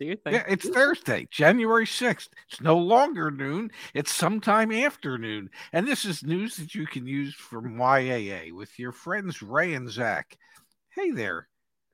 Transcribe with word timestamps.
Do 0.00 0.06
your 0.06 0.16
thing. 0.16 0.32
Yeah, 0.32 0.44
it's 0.48 0.66
Thursday, 0.66 1.28
January 1.30 1.84
6th. 1.84 2.28
It's 2.48 2.60
no 2.62 2.78
longer 2.78 3.30
noon, 3.30 3.70
it's 3.92 4.14
sometime 4.14 4.72
afternoon. 4.72 5.50
And 5.74 5.86
this 5.86 6.06
is 6.06 6.24
news 6.24 6.56
that 6.56 6.74
you 6.74 6.86
can 6.86 7.06
use 7.06 7.34
from 7.34 7.76
YAA 7.76 8.52
with 8.52 8.78
your 8.78 8.92
friends 8.92 9.42
Ray 9.42 9.74
and 9.74 9.90
Zach. 9.90 10.38
Hey 10.94 11.10
there, 11.10 11.48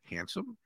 handsome. 0.04 0.56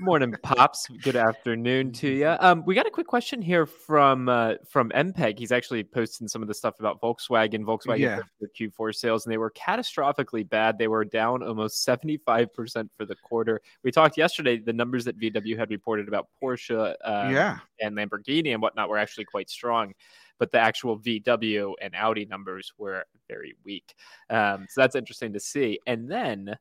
Morning, 0.00 0.32
pops. 0.44 0.86
Good 1.02 1.16
afternoon 1.16 1.90
to 1.94 2.08
you. 2.08 2.36
Um, 2.38 2.62
we 2.64 2.76
got 2.76 2.86
a 2.86 2.90
quick 2.90 3.08
question 3.08 3.42
here 3.42 3.66
from 3.66 4.28
uh, 4.28 4.54
from 4.64 4.90
MPEG. 4.90 5.36
He's 5.40 5.50
actually 5.50 5.82
posting 5.82 6.28
some 6.28 6.40
of 6.40 6.46
the 6.46 6.54
stuff 6.54 6.78
about 6.78 7.00
Volkswagen. 7.00 7.64
Volkswagen 7.64 7.98
Yeah. 7.98 8.20
their 8.38 8.48
Q4 8.56 8.94
sales, 8.94 9.26
and 9.26 9.32
they 9.32 9.38
were 9.38 9.50
catastrophically 9.50 10.48
bad. 10.48 10.78
They 10.78 10.86
were 10.86 11.04
down 11.04 11.42
almost 11.42 11.82
seventy 11.82 12.16
five 12.16 12.54
percent 12.54 12.92
for 12.96 13.06
the 13.06 13.16
quarter. 13.16 13.60
We 13.82 13.90
talked 13.90 14.16
yesterday. 14.16 14.58
The 14.58 14.72
numbers 14.72 15.04
that 15.04 15.18
VW 15.18 15.58
had 15.58 15.68
reported 15.68 16.06
about 16.06 16.28
Porsche, 16.40 16.94
uh, 17.04 17.28
yeah. 17.32 17.58
and 17.80 17.96
Lamborghini 17.96 18.52
and 18.52 18.62
whatnot 18.62 18.88
were 18.88 18.98
actually 18.98 19.24
quite 19.24 19.50
strong, 19.50 19.94
but 20.38 20.52
the 20.52 20.60
actual 20.60 20.96
VW 21.00 21.74
and 21.82 21.96
Audi 21.96 22.24
numbers 22.24 22.72
were 22.78 23.04
very 23.28 23.56
weak. 23.64 23.96
Um, 24.30 24.66
so 24.68 24.80
that's 24.80 24.94
interesting 24.94 25.32
to 25.32 25.40
see. 25.40 25.80
And 25.88 26.08
then 26.08 26.56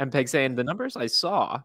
MPEG 0.00 0.28
saying 0.28 0.56
the 0.56 0.64
numbers 0.64 0.96
I 0.96 1.06
saw, 1.06 1.60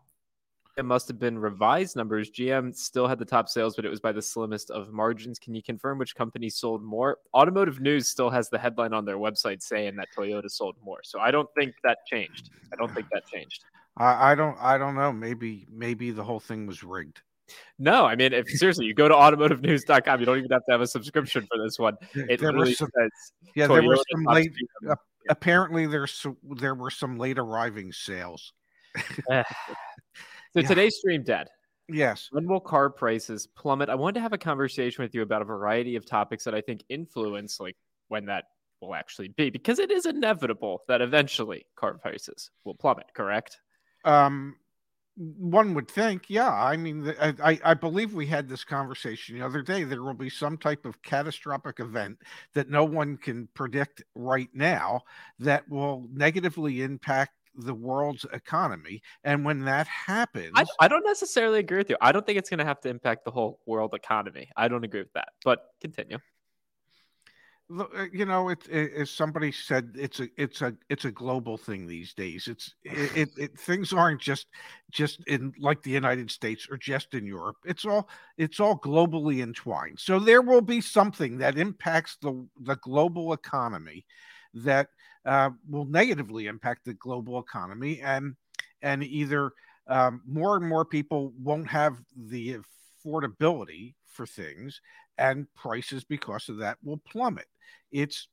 it 0.78 0.86
must 0.86 1.08
have 1.08 1.20
been 1.20 1.38
revised 1.40 1.96
numbers. 1.96 2.30
GM 2.30 2.76
still 2.76 3.08
had 3.08 3.18
the 3.18 3.26
top 3.26 3.48
sales, 3.48 3.76
but 3.76 3.86
it 3.86 3.90
was 3.90 4.00
by 4.00 4.12
the 4.12 4.22
slimmest 4.22 4.72
of 4.72 4.92
margins. 4.92 5.40
Can 5.40 5.56
you 5.56 5.64
confirm 5.64 5.98
which 5.98 6.16
company 6.16 6.50
sold 6.50 6.84
more? 6.84 7.20
Automotive 7.34 7.80
News 7.80 8.08
still 8.08 8.30
has 8.30 8.50
the 8.50 8.58
headline 8.58 8.94
on 8.94 9.06
their 9.06 9.18
website 9.18 9.62
saying 9.62 9.96
that 9.96 10.08
Toyota 10.16 10.50
sold 10.50 10.76
more. 10.84 11.00
So 11.04 11.20
I 11.20 11.32
don't 11.32 11.50
think 11.58 11.76
that 11.84 12.00
changed. 12.08 12.50
I 12.74 12.76
don't 12.76 12.94
think 12.94 13.08
that 13.14 13.26
changed. 13.28 13.64
I, 13.98 14.32
I 14.32 14.36
don't 14.36 14.58
I 14.60 14.78
don't 14.78 14.96
know. 14.96 15.14
Maybe 15.14 15.66
maybe 15.72 16.12
the 16.12 16.24
whole 16.24 16.40
thing 16.40 16.68
was 16.68 16.84
rigged. 16.84 17.22
No, 17.78 18.06
I 18.06 18.16
mean, 18.16 18.34
if 18.34 18.48
seriously, 18.50 18.86
you 18.86 18.94
go 18.94 19.08
to 19.08 19.14
automotivenews.com, 19.14 20.20
you 20.20 20.26
don't 20.26 20.40
even 20.40 20.50
have 20.52 20.66
to 20.66 20.72
have 20.72 20.82
a 20.82 20.88
subscription 20.88 21.48
for 21.48 21.64
this 21.64 21.78
one. 21.78 21.96
It 22.16 22.40
there 22.40 22.52
some, 22.66 22.90
says 22.98 23.12
yeah, 23.56 23.68
there 23.68 23.84
were 23.84 23.98
some 24.12 24.24
late 24.26 24.52
uh, 24.90 24.96
apparently 25.30 25.86
there's 25.86 26.12
some, 26.12 26.38
there 26.58 26.76
were 26.76 26.90
some 26.90 27.18
late 27.18 27.38
arriving 27.38 27.92
sales. 27.94 28.52
So 30.56 30.62
Yeah. 30.62 30.68
today's 30.70 30.96
stream 30.96 31.22
dead. 31.22 31.50
Yes. 31.90 32.30
When 32.32 32.48
will 32.48 32.62
car 32.62 32.90
prices 32.90 33.46
plummet? 33.46 33.90
I 33.90 33.96
wanted 33.96 34.14
to 34.16 34.22
have 34.22 34.32
a 34.32 34.38
conversation 34.38 35.04
with 35.04 35.14
you 35.14 35.22
about 35.22 35.42
a 35.42 35.46
variety 35.46 35.98
of 35.98 36.06
topics 36.06 36.46
that 36.46 36.56
I 36.56 36.62
think 36.62 36.82
influence 36.88 37.60
like 37.60 37.76
when 38.08 38.26
that 38.28 38.46
will 38.80 38.96
actually 38.96 39.28
be, 39.28 39.50
because 39.50 39.80
it 39.80 39.92
is 39.92 40.06
inevitable 40.06 40.82
that 40.88 41.02
eventually 41.02 41.66
car 41.76 41.98
prices 41.98 42.52
will 42.64 42.74
plummet. 42.74 43.08
Correct? 43.14 43.60
Um, 44.06 44.56
one 45.16 45.74
would 45.74 45.92
think, 45.92 46.30
yeah. 46.30 46.54
I 46.54 46.78
mean, 46.78 47.14
I- 47.20 47.60
I 47.64 47.74
believe 47.74 48.14
we 48.14 48.26
had 48.26 48.48
this 48.48 48.64
conversation 48.64 49.38
the 49.38 49.46
other 49.46 49.62
day. 49.62 49.84
There 49.84 50.04
will 50.04 50.14
be 50.14 50.30
some 50.30 50.58
type 50.58 50.86
of 50.86 51.02
catastrophic 51.02 51.82
event 51.82 52.22
that 52.54 52.70
no 52.70 52.86
one 52.86 53.18
can 53.18 53.48
predict 53.54 54.04
right 54.14 54.50
now 54.54 55.02
that 55.40 55.68
will 55.68 56.08
negatively 56.14 56.82
impact 56.82 57.34
the 57.58 57.74
world's 57.74 58.26
economy. 58.34 59.02
And 59.24 59.46
when 59.46 59.66
that 59.66 59.88
happens, 59.88 60.54
I, 60.56 60.66
I 60.80 60.88
don't 60.88 61.06
necessarily 61.06 61.60
agree 61.60 61.78
with 61.78 61.90
you. 61.90 61.98
I 62.02 62.12
don't 62.12 62.26
think 62.26 62.38
it's 62.38 62.50
going 62.50 62.60
to 62.60 62.66
have 62.66 62.80
to 62.82 62.90
impact 62.90 63.26
the 63.26 63.32
whole 63.32 63.60
world 63.66 63.94
economy. 63.94 64.50
I 64.56 64.68
don't 64.68 64.84
agree 64.84 65.02
with 65.02 65.14
that. 65.14 65.30
But 65.44 65.64
continue. 65.82 66.20
Uh, 67.76 68.06
you 68.14 68.26
know, 68.26 68.50
it, 68.50 68.60
it, 68.70 68.94
as 68.94 69.10
somebody 69.10 69.52
said, 69.52 69.92
it's 69.96 70.20
a 70.20 70.28
it's 70.38 70.62
a 70.62 70.76
it's 70.88 71.06
a 71.06 71.12
global 71.12 71.58
thing 71.58 71.88
these 71.88 72.14
days. 72.14 72.48
It's 72.48 72.76
it, 72.84 73.18
it, 73.18 73.30
it 73.38 73.60
things 73.60 73.92
aren't 73.92 74.22
just 74.22 74.46
just 74.92 75.26
in 75.26 75.52
like 75.60 75.82
the 75.82 75.90
United 75.90 76.30
States 76.30 76.68
or 76.70 76.78
just 76.78 77.16
in 77.16 77.26
Europe. 77.26 77.56
It's 77.66 77.84
all 77.84 78.08
it's 78.38 78.60
all 78.60 78.78
globally 78.78 79.42
entwined. 79.42 80.00
So 80.00 80.20
there 80.20 80.44
will 80.44 80.62
be 80.62 80.80
something 80.80 81.40
that 81.40 81.58
impacts 81.58 82.18
the 82.22 82.48
the 82.62 82.76
global 82.76 83.34
economy 83.34 84.06
that 84.54 84.90
uh, 85.26 85.50
will 85.70 85.86
negatively 85.86 86.48
impact 86.48 86.86
the 86.86 86.94
global 86.94 87.40
economy, 87.40 88.02
and 88.02 88.36
and 88.82 89.04
either 89.04 89.52
um, 89.88 90.22
more 90.28 90.56
and 90.58 90.68
more 90.68 90.86
people 90.86 91.34
won't 91.42 91.68
have 91.68 91.98
the 92.16 92.58
affordability 93.06 93.96
for 94.06 94.26
things, 94.26 94.82
and 95.18 95.48
prices 95.56 96.04
because 96.04 96.50
of 96.50 96.58
that 96.58 96.78
will 96.84 96.98
plummet. 96.98 97.48
It's 97.92 98.28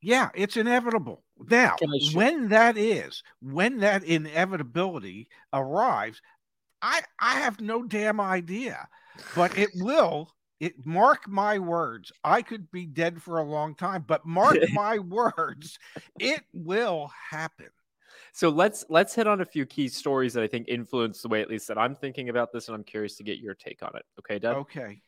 yeah 0.00 0.30
it's 0.34 0.56
inevitable. 0.56 1.22
Now 1.50 1.76
Can 1.78 1.90
I 1.90 1.98
sh- 1.98 2.14
when 2.14 2.48
that 2.48 2.76
is 2.76 3.22
when 3.40 3.78
that 3.78 4.04
inevitability 4.04 5.28
arrives 5.52 6.20
i 6.82 7.02
i 7.18 7.34
have 7.40 7.60
no 7.60 7.82
damn 7.82 8.20
idea 8.20 8.88
but 9.34 9.56
it 9.58 9.70
will 9.76 10.32
it 10.60 10.74
mark 10.84 11.28
my 11.28 11.58
words 11.58 12.12
i 12.22 12.40
could 12.42 12.70
be 12.70 12.86
dead 12.86 13.20
for 13.20 13.38
a 13.38 13.42
long 13.42 13.74
time 13.74 14.04
but 14.06 14.24
mark 14.24 14.56
my 14.72 14.98
words 14.98 15.78
it 16.18 16.42
will 16.52 17.10
happen 17.30 17.68
So 18.32 18.48
let's 18.48 18.84
let's 18.88 19.14
hit 19.14 19.26
on 19.26 19.40
a 19.40 19.44
few 19.44 19.66
key 19.66 19.88
stories 19.88 20.32
that 20.34 20.42
I 20.42 20.46
think 20.46 20.68
influence 20.68 21.22
the 21.22 21.28
way 21.28 21.40
at 21.42 21.48
least 21.48 21.68
that 21.68 21.78
I'm 21.78 21.94
thinking 21.94 22.28
about 22.28 22.52
this, 22.52 22.68
and 22.68 22.74
I'm 22.74 22.84
curious 22.84 23.16
to 23.16 23.24
get 23.24 23.38
your 23.38 23.54
take 23.54 23.82
on 23.82 23.90
it. 23.96 24.04
Okay, 24.18 24.38
Doug? 24.38 24.56
okay 24.56 25.00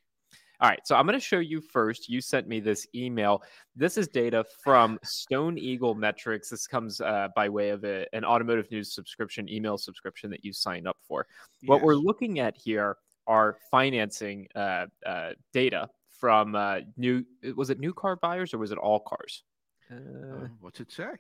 All 0.61 0.69
right, 0.69 0.81
so 0.85 0.97
I'm 0.97 1.07
going 1.07 1.19
to 1.19 1.25
show 1.25 1.39
you 1.39 1.61
first. 1.61 2.09
You 2.09 2.21
sent 2.21 2.49
me 2.49 2.61
this 2.61 2.87
email. 2.95 3.43
This 3.77 3.97
is 3.97 4.09
data 4.09 4.45
from 4.63 4.99
Stone 5.05 5.59
Eagle 5.59 5.95
Metrics. 5.95 6.51
This 6.51 6.67
comes 6.67 7.01
uh, 7.01 7.29
by 7.35 7.49
way 7.49 7.71
of 7.71 7.85
a, 7.85 8.07
an 8.13 8.25
automotive 8.25 8.71
news 8.71 8.95
subscription, 8.95 9.49
email 9.49 9.79
subscription 9.79 10.31
that 10.31 10.45
you 10.45 10.53
signed 10.53 10.89
up 10.89 10.97
for. 11.07 11.27
What 11.67 11.83
we're 11.83 11.95
looking 11.95 12.39
at 12.41 12.57
here 12.57 12.97
are 13.27 13.57
financing 13.71 14.49
uh, 14.55 14.87
uh, 15.05 15.31
data 15.53 15.89
from 16.21 16.55
uh, 16.55 16.81
new. 16.97 17.25
Was 17.57 17.71
it 17.71 17.79
new 17.81 17.93
car 17.95 18.17
buyers 18.17 18.55
or 18.55 18.59
was 18.59 18.73
it 18.73 18.79
all 18.79 19.01
cars? 19.01 19.43
Uh, 19.91 19.95
Uh, 19.95 20.49
what's 20.61 20.81
it 20.81 20.91
say 20.93 21.13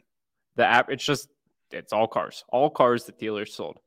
the 0.56 0.64
app. 0.66 0.90
It's 0.90 1.04
just 1.04 1.28
it's 1.70 1.92
all 1.92 2.06
cars, 2.06 2.44
all 2.48 2.70
cars 2.70 3.04
that 3.04 3.18
dealers 3.18 3.54
sold. 3.54 3.78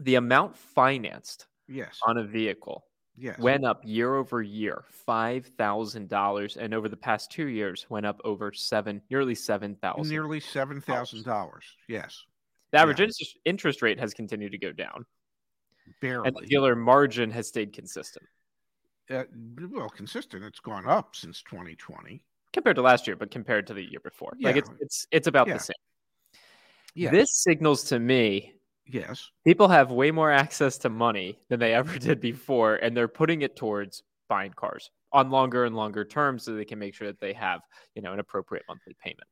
The 0.00 0.16
amount 0.16 0.56
financed 0.56 1.46
yes 1.68 1.98
on 2.06 2.18
a 2.18 2.24
vehicle 2.24 2.84
yes 3.16 3.38
went 3.38 3.64
up 3.64 3.82
year 3.84 4.14
over 4.16 4.42
year, 4.42 4.84
five 5.06 5.46
thousand 5.58 6.08
dollars, 6.08 6.56
and 6.56 6.74
over 6.74 6.88
the 6.88 6.96
past 6.96 7.30
two 7.30 7.46
years 7.46 7.86
went 7.88 8.06
up 8.06 8.20
over 8.24 8.52
seven, 8.52 9.00
nearly 9.10 9.34
seven 9.34 9.76
thousand. 9.76 10.10
nearly 10.10 10.40
seven 10.40 10.80
thousand 10.80 11.24
dollars 11.24 11.64
yes 11.88 12.24
The 12.72 12.78
average 12.78 13.00
yeah. 13.00 13.06
interest, 13.06 13.38
interest 13.44 13.82
rate 13.82 14.00
has 14.00 14.14
continued 14.14 14.52
to 14.52 14.58
go 14.58 14.72
down, 14.72 15.04
barely 16.00 16.28
and 16.28 16.36
the 16.36 16.46
dealer 16.46 16.74
margin 16.76 17.30
has 17.30 17.48
stayed 17.48 17.72
consistent. 17.72 18.26
Uh, 19.10 19.24
well 19.70 19.88
consistent. 19.88 20.44
It's 20.44 20.60
gone 20.60 20.86
up 20.86 21.14
since 21.16 21.42
2020 21.42 22.22
compared 22.52 22.76
to 22.76 22.82
last 22.82 23.06
year, 23.06 23.16
but 23.16 23.30
compared 23.30 23.66
to 23.66 23.74
the 23.74 23.82
year 23.82 24.00
before, 24.02 24.32
like 24.40 24.56
it's 24.56 24.70
it's 24.80 25.06
it's 25.10 25.26
about 25.26 25.48
Yeah. 25.48 25.54
the 25.54 25.60
same. 25.60 25.74
yeah 26.94 27.10
This 27.10 27.30
signals 27.42 27.84
to 27.84 27.98
me 27.98 28.54
yes. 28.86 29.30
people 29.44 29.68
have 29.68 29.90
way 29.90 30.10
more 30.10 30.30
access 30.30 30.78
to 30.78 30.88
money 30.88 31.38
than 31.48 31.58
they 31.60 31.74
ever 31.74 31.98
did 32.08 32.20
before, 32.20 32.76
and 32.76 32.96
they're 32.96 33.08
putting 33.08 33.42
it 33.42 33.56
towards 33.56 34.02
buying 34.28 34.52
cars 34.52 34.90
on 35.12 35.30
longer 35.30 35.64
and 35.66 35.76
longer 35.76 36.04
terms 36.06 36.44
so 36.44 36.54
they 36.54 36.64
can 36.64 36.78
make 36.78 36.94
sure 36.94 37.06
that 37.08 37.20
they 37.20 37.32
have 37.34 37.60
you 37.94 38.02
know 38.02 38.12
an 38.12 38.18
appropriate 38.20 38.64
monthly 38.68 38.94
payment. 39.02 39.28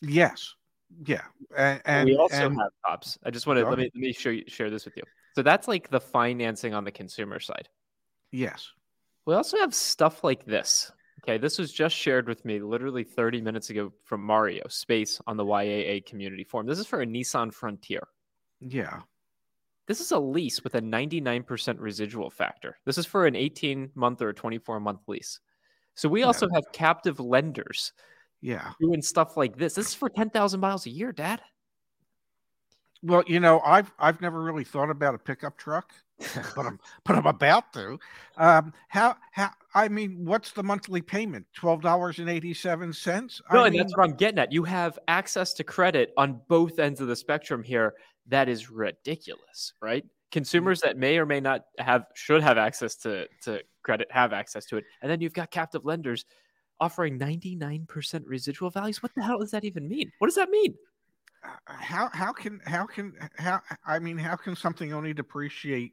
yes. 0.00 0.54
Yeah. 1.06 1.22
And, 1.56 1.80
and 1.86 2.08
we 2.08 2.16
also 2.16 2.36
and- 2.48 2.60
have 2.60 2.70
pops. 2.86 3.18
I 3.24 3.30
just 3.30 3.46
want 3.46 3.58
to 3.58 3.68
let 3.68 3.78
me 3.78 3.84
let 3.84 4.00
me 4.00 4.12
show 4.12 4.28
you, 4.30 4.44
share 4.46 4.68
this 4.70 4.84
with 4.84 4.96
you. 4.96 5.02
So 5.34 5.42
that's 5.42 5.68
like 5.68 5.88
the 5.88 6.00
financing 6.00 6.74
on 6.74 6.84
the 6.84 6.92
consumer 6.92 7.40
side. 7.40 7.68
yes 8.30 8.68
We 9.26 9.34
also 9.34 9.58
have 9.58 9.74
stuff 9.74 10.24
like 10.24 10.44
this. 10.44 10.90
Okay, 11.22 11.38
this 11.38 11.58
was 11.58 11.72
just 11.72 11.94
shared 11.94 12.26
with 12.26 12.44
me 12.44 12.58
literally 12.60 13.04
30 13.04 13.40
minutes 13.40 13.70
ago 13.70 13.92
from 14.04 14.22
Mario 14.22 14.64
Space 14.68 15.20
on 15.26 15.36
the 15.36 15.44
YAA 15.44 16.04
community 16.04 16.42
forum. 16.44 16.66
This 16.66 16.78
is 16.80 16.86
for 16.86 17.00
a 17.02 17.06
Nissan 17.06 17.52
Frontier. 17.54 18.02
yeah 18.60 19.02
This 19.86 20.00
is 20.00 20.10
a 20.12 20.18
lease 20.18 20.62
with 20.64 20.74
a 20.74 20.80
99% 20.80 21.78
residual 21.78 22.30
factor. 22.30 22.76
This 22.84 22.98
is 22.98 23.06
for 23.06 23.26
an 23.26 23.36
18 23.36 23.90
month 23.94 24.20
or 24.22 24.30
a 24.30 24.34
24 24.34 24.80
month 24.80 25.00
lease. 25.06 25.38
So 25.94 26.08
we 26.08 26.20
Yeah. 26.20 26.26
also 26.26 26.48
have 26.54 26.64
captive 26.72 27.20
lenders 27.20 27.92
yeah 28.40 28.72
doing 28.80 29.02
stuff 29.02 29.36
like 29.36 29.56
this. 29.56 29.74
This 29.74 29.88
is 29.88 29.94
for 29.94 30.08
10,000 30.08 30.58
miles 30.58 30.86
a 30.86 30.90
year, 30.90 31.12
Dad. 31.12 31.40
Well, 33.02 33.24
you 33.26 33.40
know, 33.40 33.60
I've 33.60 33.92
I've 33.98 34.20
never 34.20 34.42
really 34.42 34.64
thought 34.64 34.90
about 34.90 35.14
a 35.14 35.18
pickup 35.18 35.56
truck, 35.56 35.92
but 36.54 36.66
I'm 36.66 36.78
but 37.04 37.16
I'm 37.16 37.26
about 37.26 37.72
to. 37.72 37.98
Um, 38.36 38.72
how 38.88 39.16
how 39.32 39.50
I 39.74 39.88
mean, 39.88 40.24
what's 40.24 40.52
the 40.52 40.62
monthly 40.62 41.02
payment? 41.02 41.46
Twelve 41.54 41.82
dollars 41.82 42.20
and 42.20 42.30
eighty 42.30 42.54
seven 42.54 42.92
cents. 42.92 43.42
No, 43.52 43.60
I 43.60 43.66
and 43.66 43.72
mean, 43.72 43.82
that's 43.82 43.96
what 43.96 44.04
I'm 44.04 44.14
getting 44.14 44.38
at. 44.38 44.52
You 44.52 44.62
have 44.64 44.98
access 45.08 45.52
to 45.54 45.64
credit 45.64 46.12
on 46.16 46.40
both 46.48 46.78
ends 46.78 47.00
of 47.00 47.08
the 47.08 47.16
spectrum 47.16 47.62
here. 47.62 47.94
That 48.28 48.48
is 48.48 48.70
ridiculous, 48.70 49.72
right? 49.82 50.04
Consumers 50.30 50.80
that 50.82 50.96
may 50.96 51.18
or 51.18 51.26
may 51.26 51.40
not 51.40 51.62
have 51.78 52.06
should 52.14 52.42
have 52.42 52.56
access 52.56 52.94
to 52.98 53.26
to 53.42 53.62
credit 53.82 54.06
have 54.12 54.32
access 54.32 54.64
to 54.66 54.76
it, 54.76 54.84
and 55.02 55.10
then 55.10 55.20
you've 55.20 55.34
got 55.34 55.50
captive 55.50 55.84
lenders 55.84 56.24
offering 56.80 57.16
99% 57.16 58.22
residual 58.26 58.68
values. 58.68 59.02
What 59.02 59.14
the 59.14 59.22
hell 59.22 59.38
does 59.38 59.52
that 59.52 59.64
even 59.64 59.88
mean? 59.88 60.10
What 60.18 60.26
does 60.26 60.34
that 60.34 60.50
mean? 60.50 60.74
Uh, 61.44 61.48
uh, 61.66 61.72
how 61.74 62.08
how 62.12 62.32
can 62.32 62.60
how 62.66 62.86
can 62.86 63.12
how 63.36 63.60
I 63.86 63.98
mean, 63.98 64.18
how 64.18 64.36
can 64.36 64.54
something 64.56 64.92
only 64.92 65.12
depreciate 65.12 65.92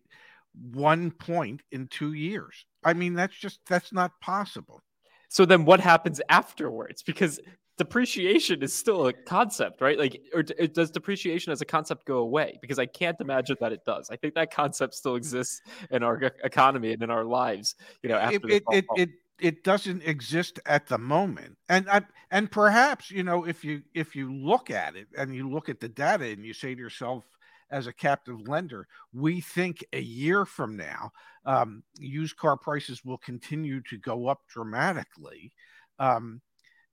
one 0.54 1.12
point 1.12 1.62
in 1.72 1.88
two 1.88 2.14
years? 2.14 2.66
I 2.84 2.94
mean, 2.94 3.14
that's 3.14 3.36
just 3.36 3.60
that's 3.68 3.92
not 3.94 4.12
possible. 4.22 4.82
So 5.30 5.46
then 5.46 5.66
what 5.66 5.80
happens 5.80 6.22
afterwards? 6.30 7.04
Because 7.04 7.40
depreciation 7.78 8.62
is 8.62 8.74
still 8.74 9.08
a 9.08 9.14
concept, 9.14 9.80
right? 9.80 9.98
Like, 9.98 10.22
or 10.34 10.44
does 10.44 10.92
depreciation 10.92 11.52
as 11.52 11.62
a 11.62 11.66
concept 11.66 12.06
go 12.06 12.18
away? 12.18 12.58
Because 12.62 12.78
I 12.80 12.86
can't 12.86 13.16
imagine 13.22 13.56
that 13.62 13.72
it 13.72 13.86
does. 13.86 14.10
I 14.12 14.18
think 14.18 14.34
that 14.36 14.52
concept 14.52 14.96
still 14.96 15.16
exists 15.16 15.62
in 15.90 16.04
our 16.04 16.22
economy 16.44 16.94
and 16.94 17.02
in 17.02 17.10
our 17.10 17.24
lives. 17.24 17.76
You 18.04 18.10
know, 18.10 18.18
after 18.18 18.50
it 18.50 18.64
it, 18.70 18.74
it, 18.76 18.86
it 18.96 19.10
it 19.40 19.64
doesn't 19.64 20.04
exist 20.04 20.60
at 20.66 20.88
the 20.88 20.98
moment. 20.98 21.58
And 21.68 21.90
I, 21.90 22.02
and 22.32 22.52
perhaps 22.52 23.12
you 23.12 23.24
know 23.24 23.46
if 23.46 23.64
you 23.64 23.82
if 23.94 24.16
you 24.16 24.34
look 24.34 24.70
at 24.70 24.96
it 24.96 25.08
and 25.18 25.36
you 25.36 25.50
look 25.50 25.70
at 25.70 25.80
the 25.80 25.90
data 25.90 26.26
and 26.26 26.46
you 26.46 26.54
say 26.54 26.76
to 26.76 26.82
yourself 26.82 27.26
as 27.72 27.88
a 27.88 27.94
captive 27.94 28.48
lender 28.48 28.88
we 29.14 29.42
think 29.42 29.86
a 29.94 30.02
year 30.02 30.46
from 30.46 30.76
now 30.76 31.12
um, 31.46 31.84
used 32.00 32.38
car 32.38 32.58
prices 32.58 33.06
will 33.06 33.18
continue 33.18 33.82
to 33.82 33.98
go 33.98 34.28
up 34.28 34.42
dramatically 34.48 35.52
um, 36.00 36.42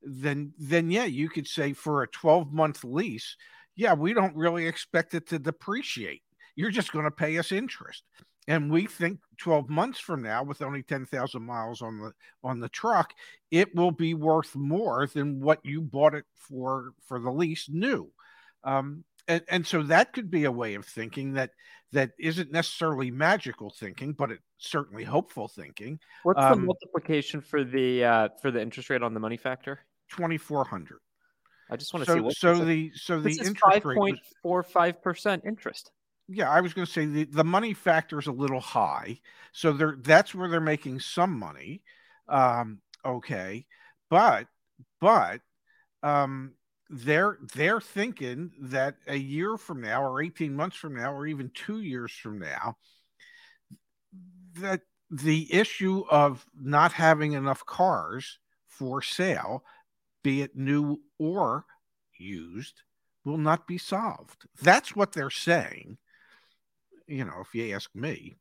then 0.02 0.52
then 0.58 0.90
yeah 0.90 1.04
you 1.04 1.28
could 1.28 1.46
say 1.46 1.72
for 1.72 2.02
a 2.02 2.08
12 2.08 2.52
month 2.52 2.84
lease 2.84 3.36
yeah 3.74 3.94
we 3.94 4.12
don't 4.12 4.36
really 4.36 4.66
expect 4.66 5.14
it 5.14 5.26
to 5.28 5.38
depreciate. 5.38 6.22
You're 6.54 6.70
just 6.70 6.92
going 6.92 7.04
to 7.04 7.10
pay 7.10 7.36
us 7.36 7.52
interest 7.52 8.02
and 8.48 8.70
we 8.70 8.86
think 8.86 9.20
12 9.38 9.68
months 9.68 9.98
from 9.98 10.22
now 10.22 10.42
with 10.42 10.62
only 10.62 10.82
10,000 10.82 11.42
miles 11.42 11.82
on 11.82 11.98
the 11.98 12.12
on 12.42 12.60
the 12.60 12.68
truck 12.68 13.12
it 13.50 13.74
will 13.74 13.90
be 13.90 14.14
worth 14.14 14.54
more 14.54 15.06
than 15.12 15.40
what 15.40 15.60
you 15.64 15.80
bought 15.80 16.14
it 16.14 16.24
for 16.34 16.92
for 17.06 17.20
the 17.20 17.30
lease 17.30 17.68
new 17.68 18.10
um, 18.64 19.04
and, 19.28 19.42
and 19.48 19.66
so 19.66 19.82
that 19.82 20.12
could 20.12 20.30
be 20.30 20.44
a 20.44 20.52
way 20.52 20.74
of 20.74 20.84
thinking 20.84 21.32
that 21.34 21.50
that 21.92 22.12
isn't 22.18 22.52
necessarily 22.52 23.10
magical 23.10 23.70
thinking 23.70 24.12
but 24.12 24.30
it's 24.30 24.42
certainly 24.58 25.04
hopeful 25.04 25.48
thinking 25.48 25.98
What's 26.22 26.40
the 26.40 26.52
um, 26.52 26.66
multiplication 26.66 27.40
for 27.40 27.64
the 27.64 28.04
uh, 28.04 28.28
for 28.40 28.50
the 28.50 28.60
interest 28.60 28.90
rate 28.90 29.02
on 29.02 29.14
the 29.14 29.20
money 29.20 29.36
factor? 29.36 29.80
2400 30.10 30.98
I 31.70 31.76
just 31.76 31.92
want 31.92 32.06
to 32.06 32.12
see 32.12 32.18
so 32.18 32.22
what 32.22 32.36
so 32.36 32.64
the 32.64 32.92
so 32.94 33.20
the 33.20 33.30
interest 33.30 33.60
five 33.60 33.84
rate 33.84 33.96
point 33.96 34.18
was, 34.18 34.34
four 34.42 34.62
five 34.62 35.02
percent 35.02 35.42
interest. 35.44 35.90
Yeah 36.28 36.50
i 36.50 36.60
was 36.60 36.74
going 36.74 36.86
to 36.86 36.92
say 36.92 37.06
the, 37.06 37.24
the 37.24 37.44
money 37.44 37.72
factor 37.74 38.18
is 38.18 38.26
a 38.26 38.32
little 38.32 38.60
high 38.60 39.18
so 39.52 39.72
they're 39.72 39.96
that's 40.00 40.34
where 40.34 40.48
they're 40.48 40.60
making 40.60 41.00
some 41.00 41.38
money 41.38 41.82
um 42.28 42.80
okay 43.04 43.66
but 44.10 44.46
but 45.00 45.40
um 46.02 46.52
they're 46.88 47.38
they're 47.54 47.80
thinking 47.80 48.50
that 48.60 48.96
a 49.06 49.16
year 49.16 49.56
from 49.56 49.80
now 49.80 50.02
or 50.02 50.22
18 50.22 50.54
months 50.54 50.76
from 50.76 50.94
now 50.94 51.12
or 51.12 51.26
even 51.26 51.50
two 51.54 51.80
years 51.80 52.12
from 52.12 52.38
now 52.38 52.76
that 54.54 54.80
the 55.10 55.52
issue 55.52 56.04
of 56.10 56.44
not 56.60 56.92
having 56.92 57.32
enough 57.32 57.64
cars 57.64 58.38
for 58.68 59.02
sale 59.02 59.64
be 60.22 60.42
it 60.42 60.56
new 60.56 61.00
or 61.18 61.64
used 62.18 62.82
will 63.24 63.38
not 63.38 63.66
be 63.66 63.78
solved. 63.78 64.46
That's 64.60 64.96
what 64.96 65.12
they're 65.12 65.30
saying 65.30 65.98
you 67.06 67.24
know 67.24 67.40
if 67.40 67.54
you 67.54 67.74
ask 67.74 67.90
me 67.94 68.36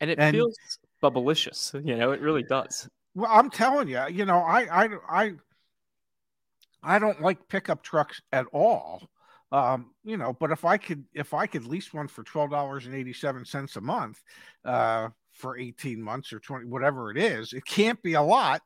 And 0.00 0.10
it 0.10 0.18
And- 0.18 0.34
feels 0.34 0.56
bubblicious. 1.02 1.74
You 1.86 1.96
know, 1.96 2.12
it 2.12 2.20
really 2.20 2.42
does. 2.42 2.88
Well, 3.14 3.30
I'm 3.30 3.50
telling 3.50 3.88
you, 3.88 4.02
you 4.10 4.24
know, 4.24 4.38
I, 4.38 4.84
I, 4.84 4.88
I, 5.08 5.32
I 6.82 6.98
don't 6.98 7.20
like 7.20 7.48
pickup 7.48 7.82
trucks 7.82 8.20
at 8.32 8.46
all. 8.52 9.08
Um, 9.52 9.90
you 10.04 10.16
know, 10.16 10.32
but 10.32 10.52
if 10.52 10.64
I 10.64 10.76
could, 10.78 11.04
if 11.12 11.34
I 11.34 11.46
could 11.46 11.66
lease 11.66 11.92
one 11.92 12.06
for 12.06 12.22
twelve 12.22 12.50
dollars 12.50 12.86
and 12.86 12.94
eighty 12.94 13.12
seven 13.12 13.44
cents 13.44 13.74
a 13.76 13.80
month, 13.80 14.22
uh, 14.64 15.08
for 15.32 15.58
eighteen 15.58 16.00
months 16.00 16.32
or 16.32 16.38
twenty, 16.38 16.66
whatever 16.66 17.10
it 17.10 17.16
is, 17.18 17.52
it 17.52 17.64
can't 17.64 18.00
be 18.00 18.14
a 18.14 18.22
lot. 18.22 18.62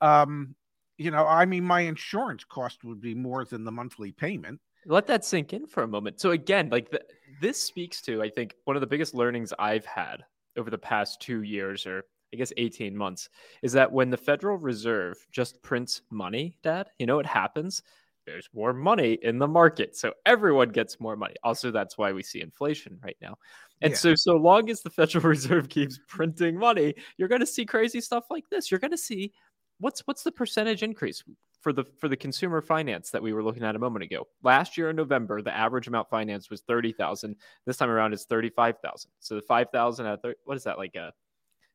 Um, 0.00 0.54
you 0.96 1.10
know, 1.10 1.26
I 1.26 1.44
mean, 1.44 1.64
my 1.64 1.80
insurance 1.80 2.44
cost 2.44 2.84
would 2.84 3.00
be 3.00 3.14
more 3.16 3.44
than 3.44 3.64
the 3.64 3.72
monthly 3.72 4.12
payment. 4.12 4.60
Let 4.88 5.06
that 5.08 5.24
sink 5.24 5.52
in 5.52 5.66
for 5.66 5.82
a 5.82 5.88
moment. 5.88 6.18
So 6.18 6.30
again, 6.30 6.70
like 6.70 6.90
the, 6.90 7.02
this 7.40 7.62
speaks 7.62 8.00
to, 8.02 8.22
I 8.22 8.30
think, 8.30 8.54
one 8.64 8.76
of 8.76 8.80
the 8.80 8.86
biggest 8.86 9.14
learnings 9.14 9.52
I've 9.58 9.84
had 9.84 10.24
over 10.56 10.70
the 10.70 10.78
past 10.78 11.20
two 11.20 11.42
years, 11.42 11.86
or 11.86 12.04
I 12.32 12.36
guess 12.36 12.52
18 12.56 12.96
months, 12.96 13.28
is 13.62 13.72
that 13.72 13.92
when 13.92 14.10
the 14.10 14.16
Federal 14.16 14.56
Reserve 14.56 15.16
just 15.30 15.62
prints 15.62 16.02
money, 16.10 16.56
Dad, 16.62 16.88
you 16.98 17.06
know 17.06 17.16
what 17.16 17.26
happens? 17.26 17.82
There's 18.26 18.48
more 18.54 18.72
money 18.72 19.18
in 19.22 19.38
the 19.38 19.48
market. 19.48 19.96
So 19.96 20.12
everyone 20.26 20.70
gets 20.70 20.98
more 21.00 21.16
money. 21.16 21.34
Also, 21.42 21.70
that's 21.70 21.96
why 21.96 22.12
we 22.12 22.22
see 22.22 22.40
inflation 22.40 22.98
right 23.02 23.16
now. 23.22 23.36
And 23.80 23.92
Yeah. 23.92 23.98
so, 23.98 24.14
so 24.14 24.36
long 24.36 24.68
as 24.70 24.82
the 24.82 24.90
Federal 24.90 25.24
Reserve 25.28 25.68
keeps 25.68 26.00
printing 26.08 26.58
money, 26.58 26.94
you're 27.16 27.28
going 27.28 27.40
to 27.40 27.46
see 27.46 27.64
crazy 27.64 28.00
stuff 28.00 28.24
like 28.30 28.44
this. 28.50 28.70
You're 28.70 28.80
going 28.80 28.90
to 28.90 28.98
see 28.98 29.32
what's 29.80 30.00
what's 30.06 30.24
the 30.24 30.32
percentage 30.32 30.82
increase 30.82 31.22
for 31.60 31.72
the 31.72 31.84
for 31.98 32.08
the 32.08 32.16
consumer 32.16 32.60
finance 32.60 33.10
that 33.10 33.22
we 33.22 33.32
were 33.32 33.42
looking 33.42 33.64
at 33.64 33.74
a 33.74 33.78
moment 33.78 34.04
ago. 34.04 34.28
Last 34.42 34.78
year 34.78 34.90
in 34.90 34.96
November, 34.96 35.42
the 35.42 35.54
average 35.56 35.88
amount 35.88 36.08
financed 36.08 36.50
was 36.50 36.60
thirty 36.62 36.92
thousand. 36.92 37.36
This 37.66 37.76
time 37.76 37.90
around, 37.90 38.12
it's 38.12 38.24
thirty 38.24 38.48
five 38.50 38.78
thousand. 38.80 39.10
So 39.20 39.34
the 39.34 39.42
five 39.42 39.70
thousand 39.70 40.06
at 40.06 40.22
30, 40.22 40.36
what 40.44 40.56
is 40.56 40.64
that 40.64 40.78
like 40.78 40.94
a 40.94 41.12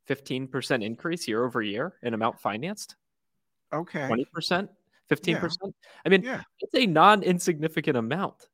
fifteen 0.06 0.48
percent 0.48 0.84
increase 0.84 1.28
year 1.28 1.44
over 1.44 1.62
year 1.62 1.96
in 2.04 2.14
amount 2.14 2.40
financed? 2.40 2.96
Okay. 3.74 4.08
Twenty 4.08 4.26
percent, 4.26 4.70
fifteen 5.10 5.38
percent. 5.38 5.76
I 6.06 6.10
mean, 6.10 6.24
Yeah. 6.24 6.42
it's 6.60 6.76
a 6.76 6.86
non 6.86 7.24
insignificant 7.24 7.98
amount 7.98 8.48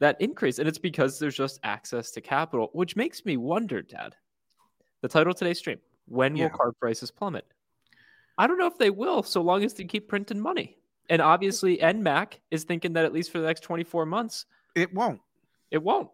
that 0.00 0.20
increase, 0.20 0.58
and 0.58 0.66
it's 0.68 0.78
because 0.78 1.18
there's 1.18 1.36
just 1.36 1.60
access 1.62 2.10
to 2.12 2.20
capital, 2.20 2.70
which 2.72 2.96
makes 2.96 3.24
me 3.24 3.36
wonder, 3.36 3.80
Dad. 3.82 4.14
The 5.02 5.08
title 5.08 5.30
of 5.32 5.38
today's 5.38 5.58
stream: 5.58 5.78
When 6.06 6.32
will 6.34 6.40
Yeah. 6.40 6.48
car 6.50 6.72
prices 6.72 7.10
plummet? 7.10 7.46
I 8.40 8.46
don't 8.46 8.56
know 8.56 8.66
if 8.66 8.78
they 8.78 8.88
will, 8.88 9.22
so 9.22 9.42
long 9.42 9.64
as 9.64 9.74
they 9.74 9.84
keep 9.84 10.08
printing 10.08 10.40
money. 10.40 10.78
And 11.10 11.20
obviously, 11.20 11.76
NMAC 11.76 12.38
is 12.50 12.64
thinking 12.64 12.94
that 12.94 13.04
at 13.04 13.12
least 13.12 13.30
for 13.30 13.38
the 13.38 13.46
next 13.46 13.60
24 13.60 14.06
months, 14.06 14.46
It 14.74 14.94
won't. 14.94 15.20
it 15.70 15.82
won't. 15.82 16.08